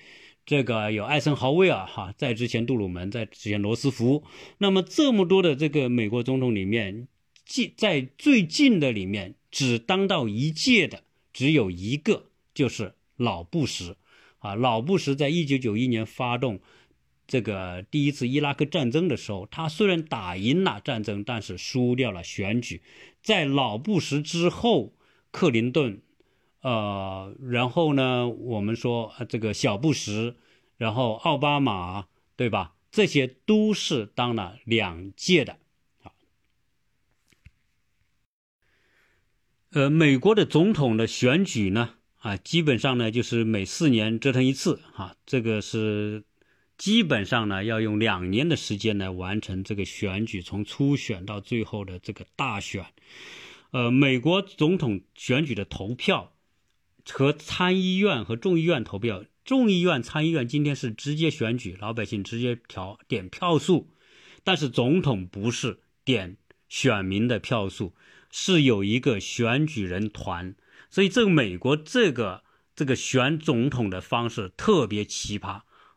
[0.44, 4.22] 这个有艾森豪威尔哈，在之前杜鲁门，在之前罗斯福，
[4.58, 7.08] 那么这么多的这个美国总统里面，
[7.44, 13.96] 近在最近的里面只当到一届的只有一个，就是老布什，
[14.38, 16.60] 啊，老布什在一九九一年发动
[17.26, 22.82] 这个第一次伊拉克战争的时候，他虽然打赢了战争，但是输掉了选举。
[23.22, 24.94] 在老布什之后，
[25.30, 26.00] 克林顿。
[26.60, 30.34] 呃，然后呢，我们说这个小布什，
[30.78, 32.74] 然后奥巴马，对吧？
[32.90, 35.58] 这些都是当了两届的
[39.74, 46.22] 呃，美国的总统的选举呢，啊，基本上呢就是每四年折腾一次啊，这个是
[46.78, 52.86] 基本上呢要用两年的时间来完成这个选举，从初选到最后的这个大选。
[53.72, 56.30] 呃，美国总统选举的投票。
[57.10, 63.90] 和参议院和众议院投票，众议院、参议院今天是直接选举，老百姓直接调点票数，
[64.42, 67.92] 但是总统不是点选民的票数，
[68.36, 70.56] 是有一个选举人团，
[70.90, 72.42] 所以这个美国这个
[72.74, 75.48] 这个选总统的方式特别奇葩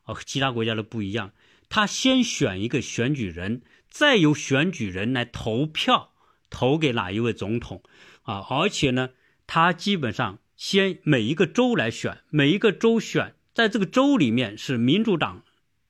[0.03, 1.31] 啊，和其他国家的不一样，
[1.67, 6.11] 他先选一个选举人，再由选举人来投票
[6.51, 7.81] 投给哪一位总统
[8.21, 9.09] 啊，而且呢，
[9.47, 10.37] 他基本上。
[10.59, 15.43] 先每一个州来选，每一个州选，在这个州里面是民主党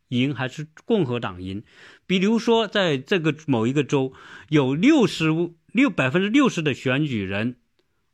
[0.09, 1.63] 赢还是共和党赢？
[2.05, 4.11] 比如说，在这个某一个州
[4.49, 5.29] 有六十
[5.71, 7.57] 六百分之六十的选举人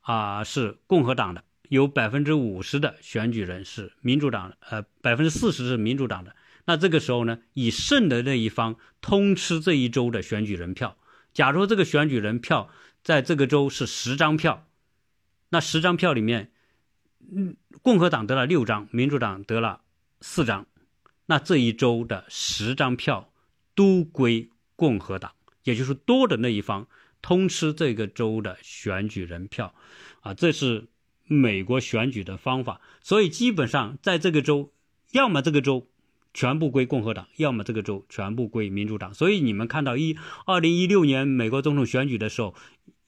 [0.01, 6.36] 啊是共和党的，有百分之五十的选举人是民主党，呃，百分之四十是民主党的。
[6.66, 10.97] 那这个时候呢，以胜的那一方通吃这一州的选举人票。
[11.34, 12.70] 假如这个选举人票
[13.04, 14.68] 在这个州是十张票。
[15.49, 16.51] 那十张票里面，
[17.32, 19.82] 嗯，共和党得了六张，民主党得了
[20.20, 20.66] 四张，
[21.28, 23.32] 那这一周的十张票
[23.76, 25.32] 都归共和党，
[25.64, 26.88] 也就是多的那一方
[27.24, 29.74] 通吃这个州的选举人票，
[30.22, 30.90] 啊，这是
[31.26, 32.80] 美国选举的方法。
[33.02, 34.72] 所以基本上在这个州，
[35.14, 35.88] 要么这个州
[36.36, 39.12] 全部归共和党，要么这个州全部归民主党。
[39.16, 40.16] 所以你们看到一
[40.46, 42.54] 二零一六年美国总统选举的时候。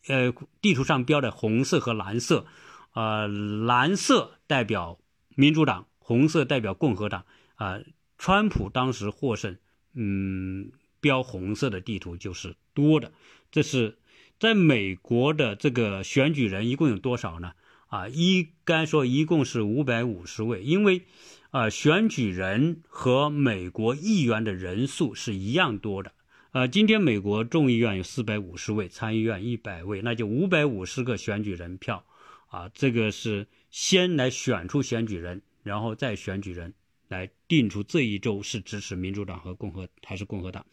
[0.08, 2.46] 呃，地图上标的红色和蓝色，
[2.94, 5.00] 呃，蓝色代表
[5.34, 7.26] 民主党，红色代表共和党。
[7.56, 7.80] 啊，
[8.20, 9.58] 川普当时获胜，
[9.96, 13.14] 嗯，标红色的地图就是多的。
[13.50, 13.98] 这是
[14.46, 17.54] 在美国的这个选举人一共有多少呢？
[17.88, 21.02] 啊，应该说一共是五百五十位，因为
[21.50, 26.12] 啊，选举人和美国议员的人数是一样多的。
[26.52, 32.06] 呃，今天美国众议院有四百五十位，参议院一百位，那就五百五十个选举人票，
[32.50, 36.76] 啊，这个是先来选出选举人，然后再选举人
[37.08, 40.66] 来定出这一周是支持民主党和共和还是共和党，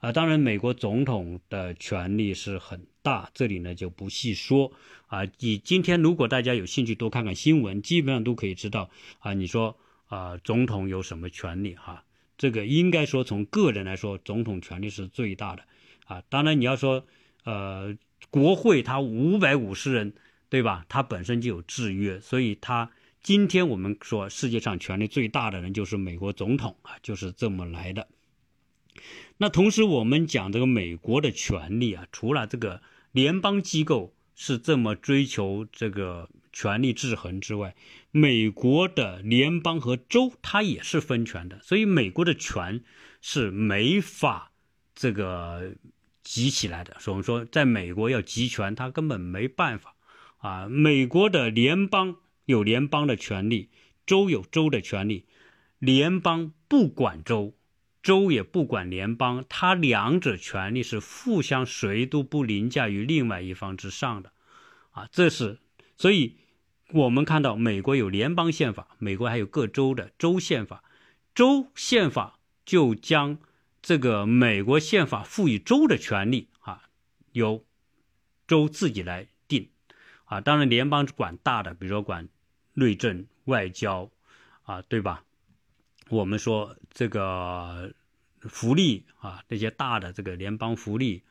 [0.00, 4.72] 啊，当然美国总统的权力是很大，这里呢就不细说，
[5.06, 9.76] 啊，你今天如果大家有兴趣多看看新闻，基本上都可以知道，啊，你说
[10.06, 12.04] 啊，总统有什么权利哈？
[12.36, 15.64] 这个应该说，从个人来说，总统权力是最大的，
[16.04, 17.06] 啊，当然你要说，
[17.44, 17.96] 呃，
[18.28, 20.12] 国会他五百五十人，
[20.48, 20.84] 对吧？
[20.88, 22.90] 他本身就有制约，所以他
[23.26, 28.06] 今天我们说世界上权力最大的人就是美国总统啊，就是这么来的。
[29.38, 36.30] 那同时我们讲这个美国的权力啊，除了这个联邦机构是这么追求这个。
[36.52, 37.76] 权力制衡之外，
[38.12, 42.82] 美国的联邦和州它也是分权的，所以美国的权
[43.20, 44.52] 是没法
[44.94, 45.74] 这个
[46.22, 46.96] 集起来的。
[46.98, 49.96] 所以我们说，在美国要集权，它根本没办法
[50.38, 50.66] 啊。
[50.66, 52.16] 美国的联邦
[52.46, 53.68] 有联邦的权利，
[54.06, 55.26] 州有州的权利，
[55.78, 57.54] 联邦不管州，
[58.02, 64.32] 州也不管联邦，它两者权利是互相谁都不凌驾于另外一方之上的
[64.92, 65.06] 啊。
[65.12, 65.60] 这是
[65.96, 66.38] 所以。
[66.92, 70.84] 我们看到，美国有联邦宪法，美国还有各州的州宪法，
[71.34, 73.38] 州宪法就将
[73.82, 76.82] 这个美国宪法赋予州的权利啊，
[77.32, 77.64] 由
[78.46, 79.68] 州自己来定
[80.26, 80.40] 啊。
[80.40, 82.28] 当然，联邦管大的，比如说管
[82.76, 84.10] 内政、外交
[84.62, 85.24] 啊，对吧？
[86.10, 87.92] 我们说这个
[88.42, 91.24] 福利啊，这些大的这个联邦福利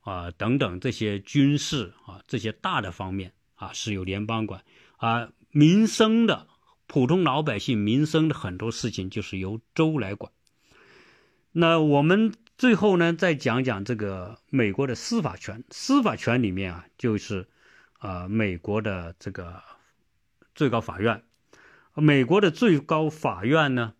[0.00, 4.62] 啊等等这些军事啊这些大的方面啊，是由联邦管。
[4.96, 6.48] 啊，民生的
[6.86, 10.32] 普通老百姓民生的很多事情就是由州来管。
[11.52, 15.64] 那我们最后呢，再讲讲这个美国的司法权。
[15.70, 17.46] 司法权里面啊，就是
[17.98, 19.62] 啊，美国的这个
[20.58, 21.22] 最高法院。
[21.94, 23.94] 美国的最高法院呢，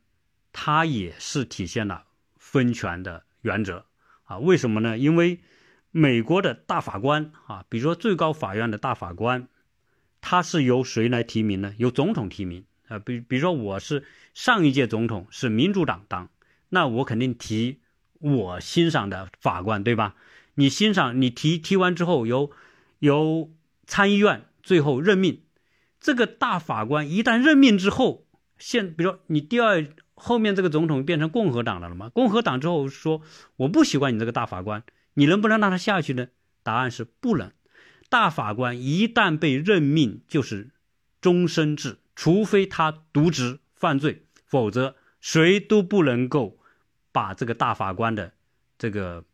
[0.52, 2.06] 它也是体现了
[2.36, 3.86] 分权的原则
[4.24, 4.38] 啊。
[4.38, 4.98] 为什么呢？
[4.98, 5.38] 因为
[5.92, 9.46] 美国的大法官啊，比如说最高法院的大法官，
[10.20, 11.74] 他是由谁来提名呢？
[11.78, 12.98] 由总统提名啊。
[12.98, 14.02] 比比如说我是
[14.34, 16.28] 上一届总统是民主党当，
[16.70, 17.78] 那我肯定提
[18.18, 20.16] 我欣赏的法官，对吧？
[20.54, 22.50] 你欣赏你提提完之后，由
[22.98, 23.48] 由
[23.86, 25.44] 参议院最后任命。
[26.09, 28.24] 这个大法官一旦任命之后，
[28.59, 32.09] 现比如说你第二后面这个总统变成共和党的了吗？
[32.09, 33.20] 共和党之后说
[33.56, 36.28] 我不喜欢你这个大法官，你能不能让他下去呢？
[36.62, 37.52] 答案是不能。
[38.09, 40.70] 大法官一旦被任命就是
[41.20, 46.59] 终身制，除非他渎职犯罪，否则谁都不能够
[47.12, 48.32] 把这个大法官的
[48.78, 49.26] 这个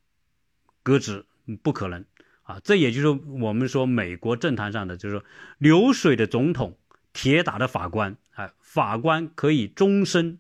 [0.83, 1.25] 革职，
[1.63, 2.05] 不可能。
[2.45, 5.25] 啊，这也就是我们说美国政坛上的，就是说
[5.59, 6.77] 流水的总统，
[7.13, 10.39] 铁打的法官啊，法官可以终身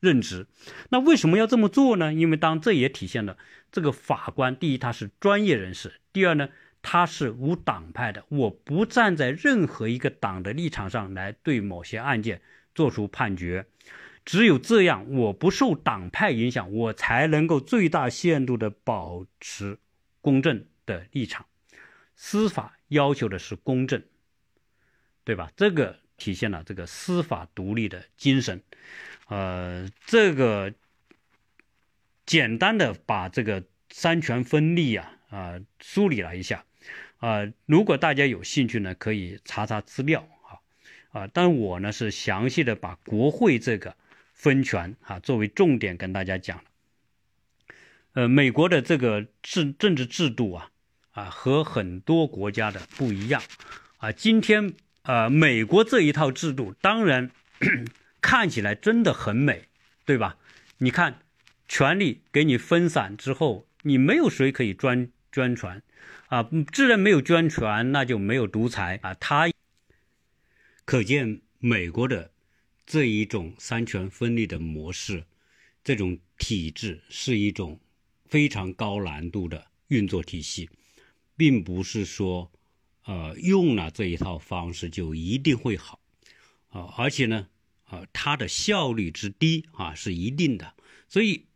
[0.00, 0.46] 任职。
[0.90, 2.12] 那为什么要这么做呢？
[2.12, 3.38] 因为当这也体现了
[3.70, 6.48] 这个法官，第一他是专业人士，第二呢
[6.82, 12.42] 他是无党派的，我不站在任何一个党的立场上来对某些案件
[12.74, 13.66] 做出判决，
[14.24, 19.78] 只有这样，我不受党派影响，我才能够最大限度的保持
[20.20, 20.64] 公正。
[20.90, 21.46] 的立场，
[22.16, 24.02] 司法要求的是公正，
[25.22, 25.52] 对吧？
[25.54, 28.60] 这个体现了这个司法独立的精神。
[29.28, 30.74] 呃，这个
[32.26, 36.64] 简单的把这个三权分立啊啊梳理了一下
[37.18, 37.46] 啊。
[37.66, 40.58] 如果大家有兴趣呢，可以查查资料啊
[41.12, 41.26] 啊。
[41.32, 43.96] 但我呢是详细的把国会这个
[44.34, 46.64] 分权啊作为重点跟大家讲
[48.14, 50.72] 呃，美国的这个政政治制度啊。
[51.20, 53.42] 啊，和很多国家的不一样，
[53.98, 57.30] 啊，今天呃，美国这一套制度当然
[58.22, 59.68] 看起来真的很美，
[60.06, 60.38] 对吧？
[60.78, 61.20] 你看，
[61.68, 65.82] 权力给你分散之后，你没有谁可以专专权，
[66.28, 69.12] 啊，自然没有专权，那就没有独裁啊。
[69.12, 69.50] 他
[70.86, 72.32] 可见美国的
[72.86, 75.24] 这一种三权分立的模式，
[75.84, 77.78] 这种体制是一种
[78.26, 80.70] 非常高难度的运作体系。
[81.40, 82.52] 并不是说，
[83.06, 85.98] 呃，用了这一套方式就一定会好，
[86.68, 87.48] 啊，而且呢，
[87.84, 90.74] 啊，它的效率之低啊是一定的。
[91.08, 91.46] 所以，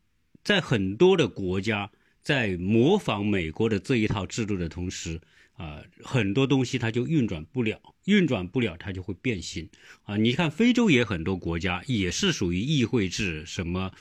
[0.43, 1.91] 在很多的国家
[2.23, 5.21] 在模仿美国的这一套制度的同时，
[5.53, 9.69] 啊，很多东西它就运转不了，运转不了它就会变形。
[10.05, 13.93] 啊，你看非洲也很多国家也是属于议会制，什么？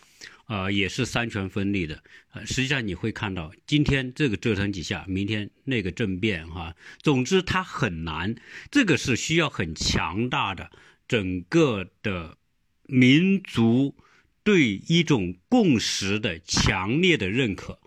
[0.46, 2.04] 啊，也是三权分立的。
[2.34, 6.76] 呃，实际上你会看到，今天这个折腾几下，明天那个政变，哈。
[7.02, 8.36] 总之，它很难。
[8.70, 10.70] 这个是需要很强大的
[11.08, 12.38] 整个的
[12.84, 13.96] 民族
[14.44, 17.80] 对一种共识的强烈的认可，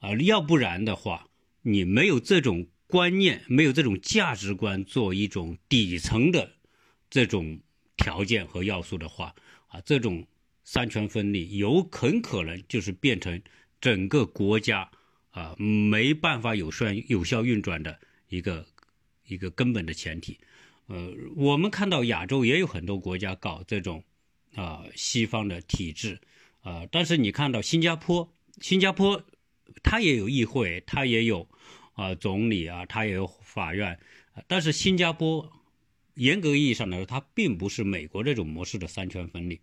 [0.00, 1.28] 啊，要不然的话，
[1.62, 6.56] 你没有这种观念，没有这种价值观做一种底层的
[7.08, 7.60] 这种
[7.96, 9.34] 条件和要素的话，
[9.68, 10.26] 啊，这种。
[10.72, 13.42] 三权分立有很可能就是变成
[13.78, 14.90] 整个国家
[15.30, 18.64] 啊没办法有算有效运转的一个
[19.26, 20.38] 一个根本的前提。
[20.86, 24.02] 呃，我们看到亚洲也有很多国家搞这种
[24.54, 26.18] 啊西方的体制
[26.62, 29.22] 啊，但是你看到新加坡，新加坡
[29.82, 31.46] 它也有议会，它也有
[31.92, 34.00] 啊总理啊，它也有法院，
[34.46, 35.52] 但是新加坡
[36.14, 39.60] 严格意义上来说，它并不是美国这种模式的三权分立。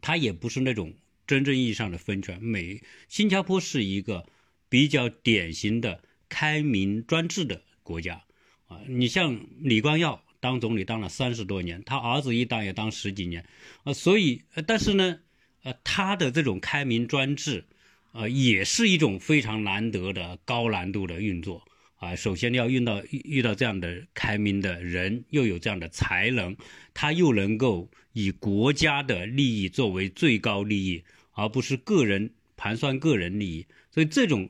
[0.00, 0.94] 它也不是那种
[1.26, 2.42] 真正意义上的分权。
[2.42, 4.26] 美新加坡是一个
[4.68, 8.22] 比较典型的开明专制的国家
[8.68, 8.80] 啊。
[8.88, 13.44] 你像李光耀当总理当了三十多年，他儿子一当也当十几年
[13.84, 13.92] 啊。
[13.92, 15.20] 所以，但是呢，
[15.62, 17.64] 呃，他的这种开明专制，
[18.12, 21.66] 呃，也是一种非常难得的高难度的运作
[21.96, 22.16] 啊。
[22.16, 26.56] 首先要遇到遇到这样的开明的人，又有这样的才能，
[26.94, 27.90] 他又能够。
[28.18, 33.66] 以国家的利益作为最高利益，而不是个人盘算个人利益。
[33.90, 34.48] 所以这种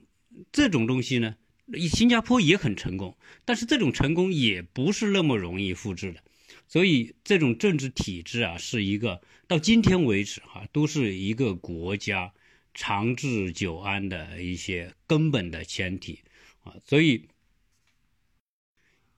[0.52, 1.34] 这种东西呢，
[1.90, 6.22] 新加坡也很成功，但是这种成功也不是那么容易复制的。
[6.68, 12.32] 所以这种政治体制啊，是一个到今天为止哈，都是一个国家
[12.72, 16.20] 长治久安的一些根本的前提
[16.62, 16.72] 啊。
[16.84, 17.26] 所以，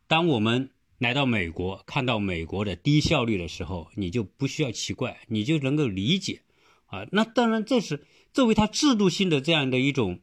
[0.09, 6.41] 当我们来到美国，看到美国的低效率的时候，你就不需要奇怪，你就能够理解，
[6.87, 10.21] 啊，那当然这是作为它制度性的这样的一种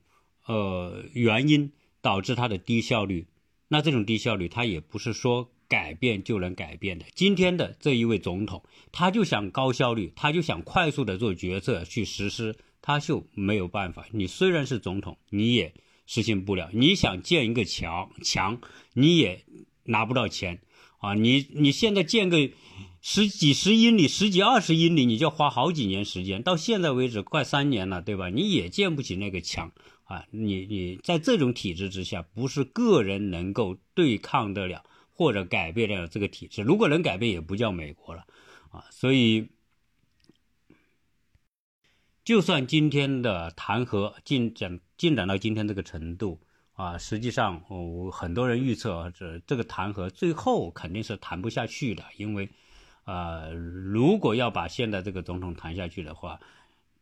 [0.47, 1.71] 呃原因
[2.01, 3.27] 导致它的低效率。
[3.67, 7.05] 那这种低效率，它也不是说改变就能改变的。
[7.13, 14.07] 今天的这一位总统，他就想高效率，他就想快速的做决策去实施，他就没有办法。
[14.11, 15.73] 你虽然是总统，你也
[16.05, 16.69] 实行不了。
[16.73, 18.61] 你想建一个桥墙，
[18.93, 19.43] 你也
[19.85, 20.61] 拿不到钱
[20.99, 21.13] 啊！
[21.13, 22.51] 你你现在建个
[23.01, 26.43] 十几十英里、十几二十英里，你就要花好几年时间。
[26.43, 28.29] 到现在为止，快三年了，对吧？
[28.29, 29.71] 你也建不起那个墙
[30.03, 30.25] 啊！
[30.31, 34.83] 你你在这种体制之下，不是个人能够对抗得了。
[35.17, 38.27] 或者改变了这个体制，如果能改变，也不叫美国了，
[38.69, 39.47] 啊，所以，
[42.25, 46.41] 就算今天的弹劾进展进展到今天这个程度，
[46.75, 52.49] 啊，实际上，哦，很多人预测这这个弹劾最后肯定是谈不下去的，因为，
[53.05, 56.39] 呃，如果要把现在这个总统谈下去的话，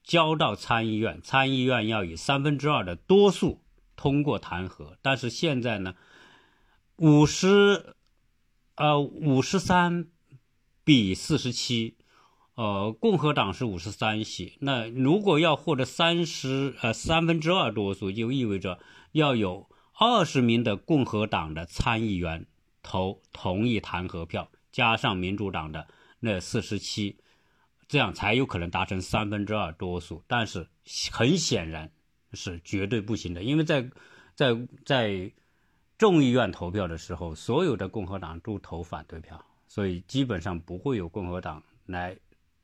[0.04, 3.62] 交到参议院，参议院要以三分之二的多数
[3.96, 5.96] 通过弹劾，但是现在呢，
[6.96, 7.96] 五十。
[8.76, 10.08] 呃，五十三
[10.84, 11.96] 比四十七，
[12.56, 14.58] 呃，共和党是五十三席。
[14.62, 18.80] 那如果要获得三十呃三分之二多数，就意味着
[19.14, 22.46] 要有二十名的共和党的参议员
[22.84, 25.88] 投同意弹劾票，加上民主党的
[26.20, 27.18] 那四十七，
[27.88, 30.22] 这样才有可能达成三分之二多数。
[30.28, 30.68] 但是
[31.12, 31.90] 很显然
[32.34, 33.90] 是绝对不行的，因为在
[34.36, 35.32] 在在。
[35.96, 42.18] 众议院投票的时候，所有的共和党都投反对票，所以基本上不会有共和党来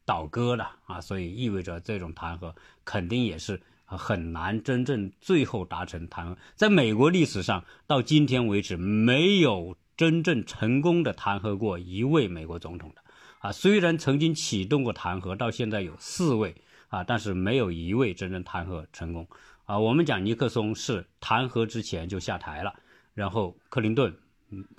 [0.04, 3.62] 倒戈的啊，所以意味着这种弹劾肯定也是
[3.98, 6.38] 很难真正最后达成弹劾。
[6.56, 13.02] 在美国历史上，到今天为止没有真正成功的弹劾过一位美国总统的
[13.40, 16.56] 啊，虽然曾经启动过弹劾，到现在有四位
[16.90, 19.28] 啊，但是没有一位真正弹劾成功
[19.66, 19.80] 啊。
[19.80, 22.74] 我们讲尼克松是弹劾之前就下台了。
[23.16, 24.16] 然后克林顿，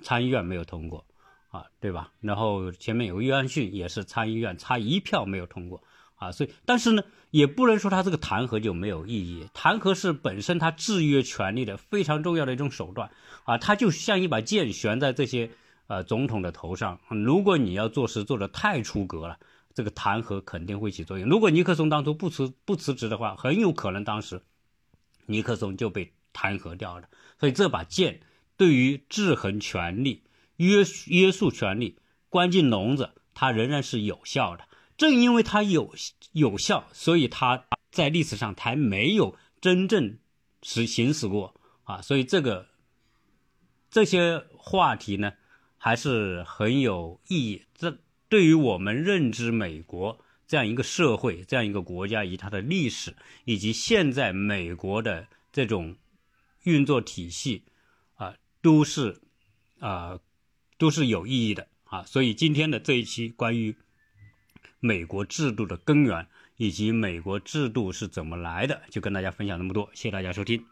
[0.01, 1.05] 参议院没有通过，
[1.49, 2.11] 啊，对吧？
[2.21, 5.83] 然后前面有个约翰逊，也是参议院差一票没有通过，
[6.21, 9.47] 啊，所以但是呢，也不能说他这个弹劾就没有意义。
[9.53, 13.09] 弹劾是本身它制约权力的非常重要的一种手段，
[13.43, 15.49] 啊，它就像一把剑悬在这些
[15.87, 16.99] 呃总统的头上。
[17.09, 19.39] 如果你要做事做得太出格了，
[19.73, 21.27] 这个弹劾肯定会起作用。
[21.27, 24.41] 如果尼克松当初不辞不辞职的话，很有可能当时
[25.25, 27.09] 尼克松就被弹劾掉了。
[27.39, 28.21] 所以这把剑。
[28.57, 30.21] 对于制衡权力、
[30.57, 31.97] 约约束权力、
[32.29, 34.65] 关进笼子，它仍然是有效的。
[35.01, 35.95] 正因为它有
[36.33, 40.19] 有效，所以它在历史上才没有真正
[40.61, 42.03] 实行使过啊。
[42.03, 42.67] 所以这个
[43.89, 45.33] 这些话题呢，
[45.79, 47.63] 还是很有意义。
[47.73, 47.97] 这
[48.29, 55.97] 对于我们认知美国这样一个社会、这样一个国家以及它的历史，以及现在美国的这种
[56.65, 57.63] 运作体系。
[58.13, 59.19] 啊都是，
[59.79, 60.19] 啊，
[60.77, 62.03] 都是有意义的啊！
[62.05, 63.75] 所以今天的这一期关于
[64.81, 66.27] 美国制度的根源
[66.57, 69.89] 以及美国制度是怎么来的，就跟大家分享那么多。
[69.93, 70.70] 谢谢大家收听。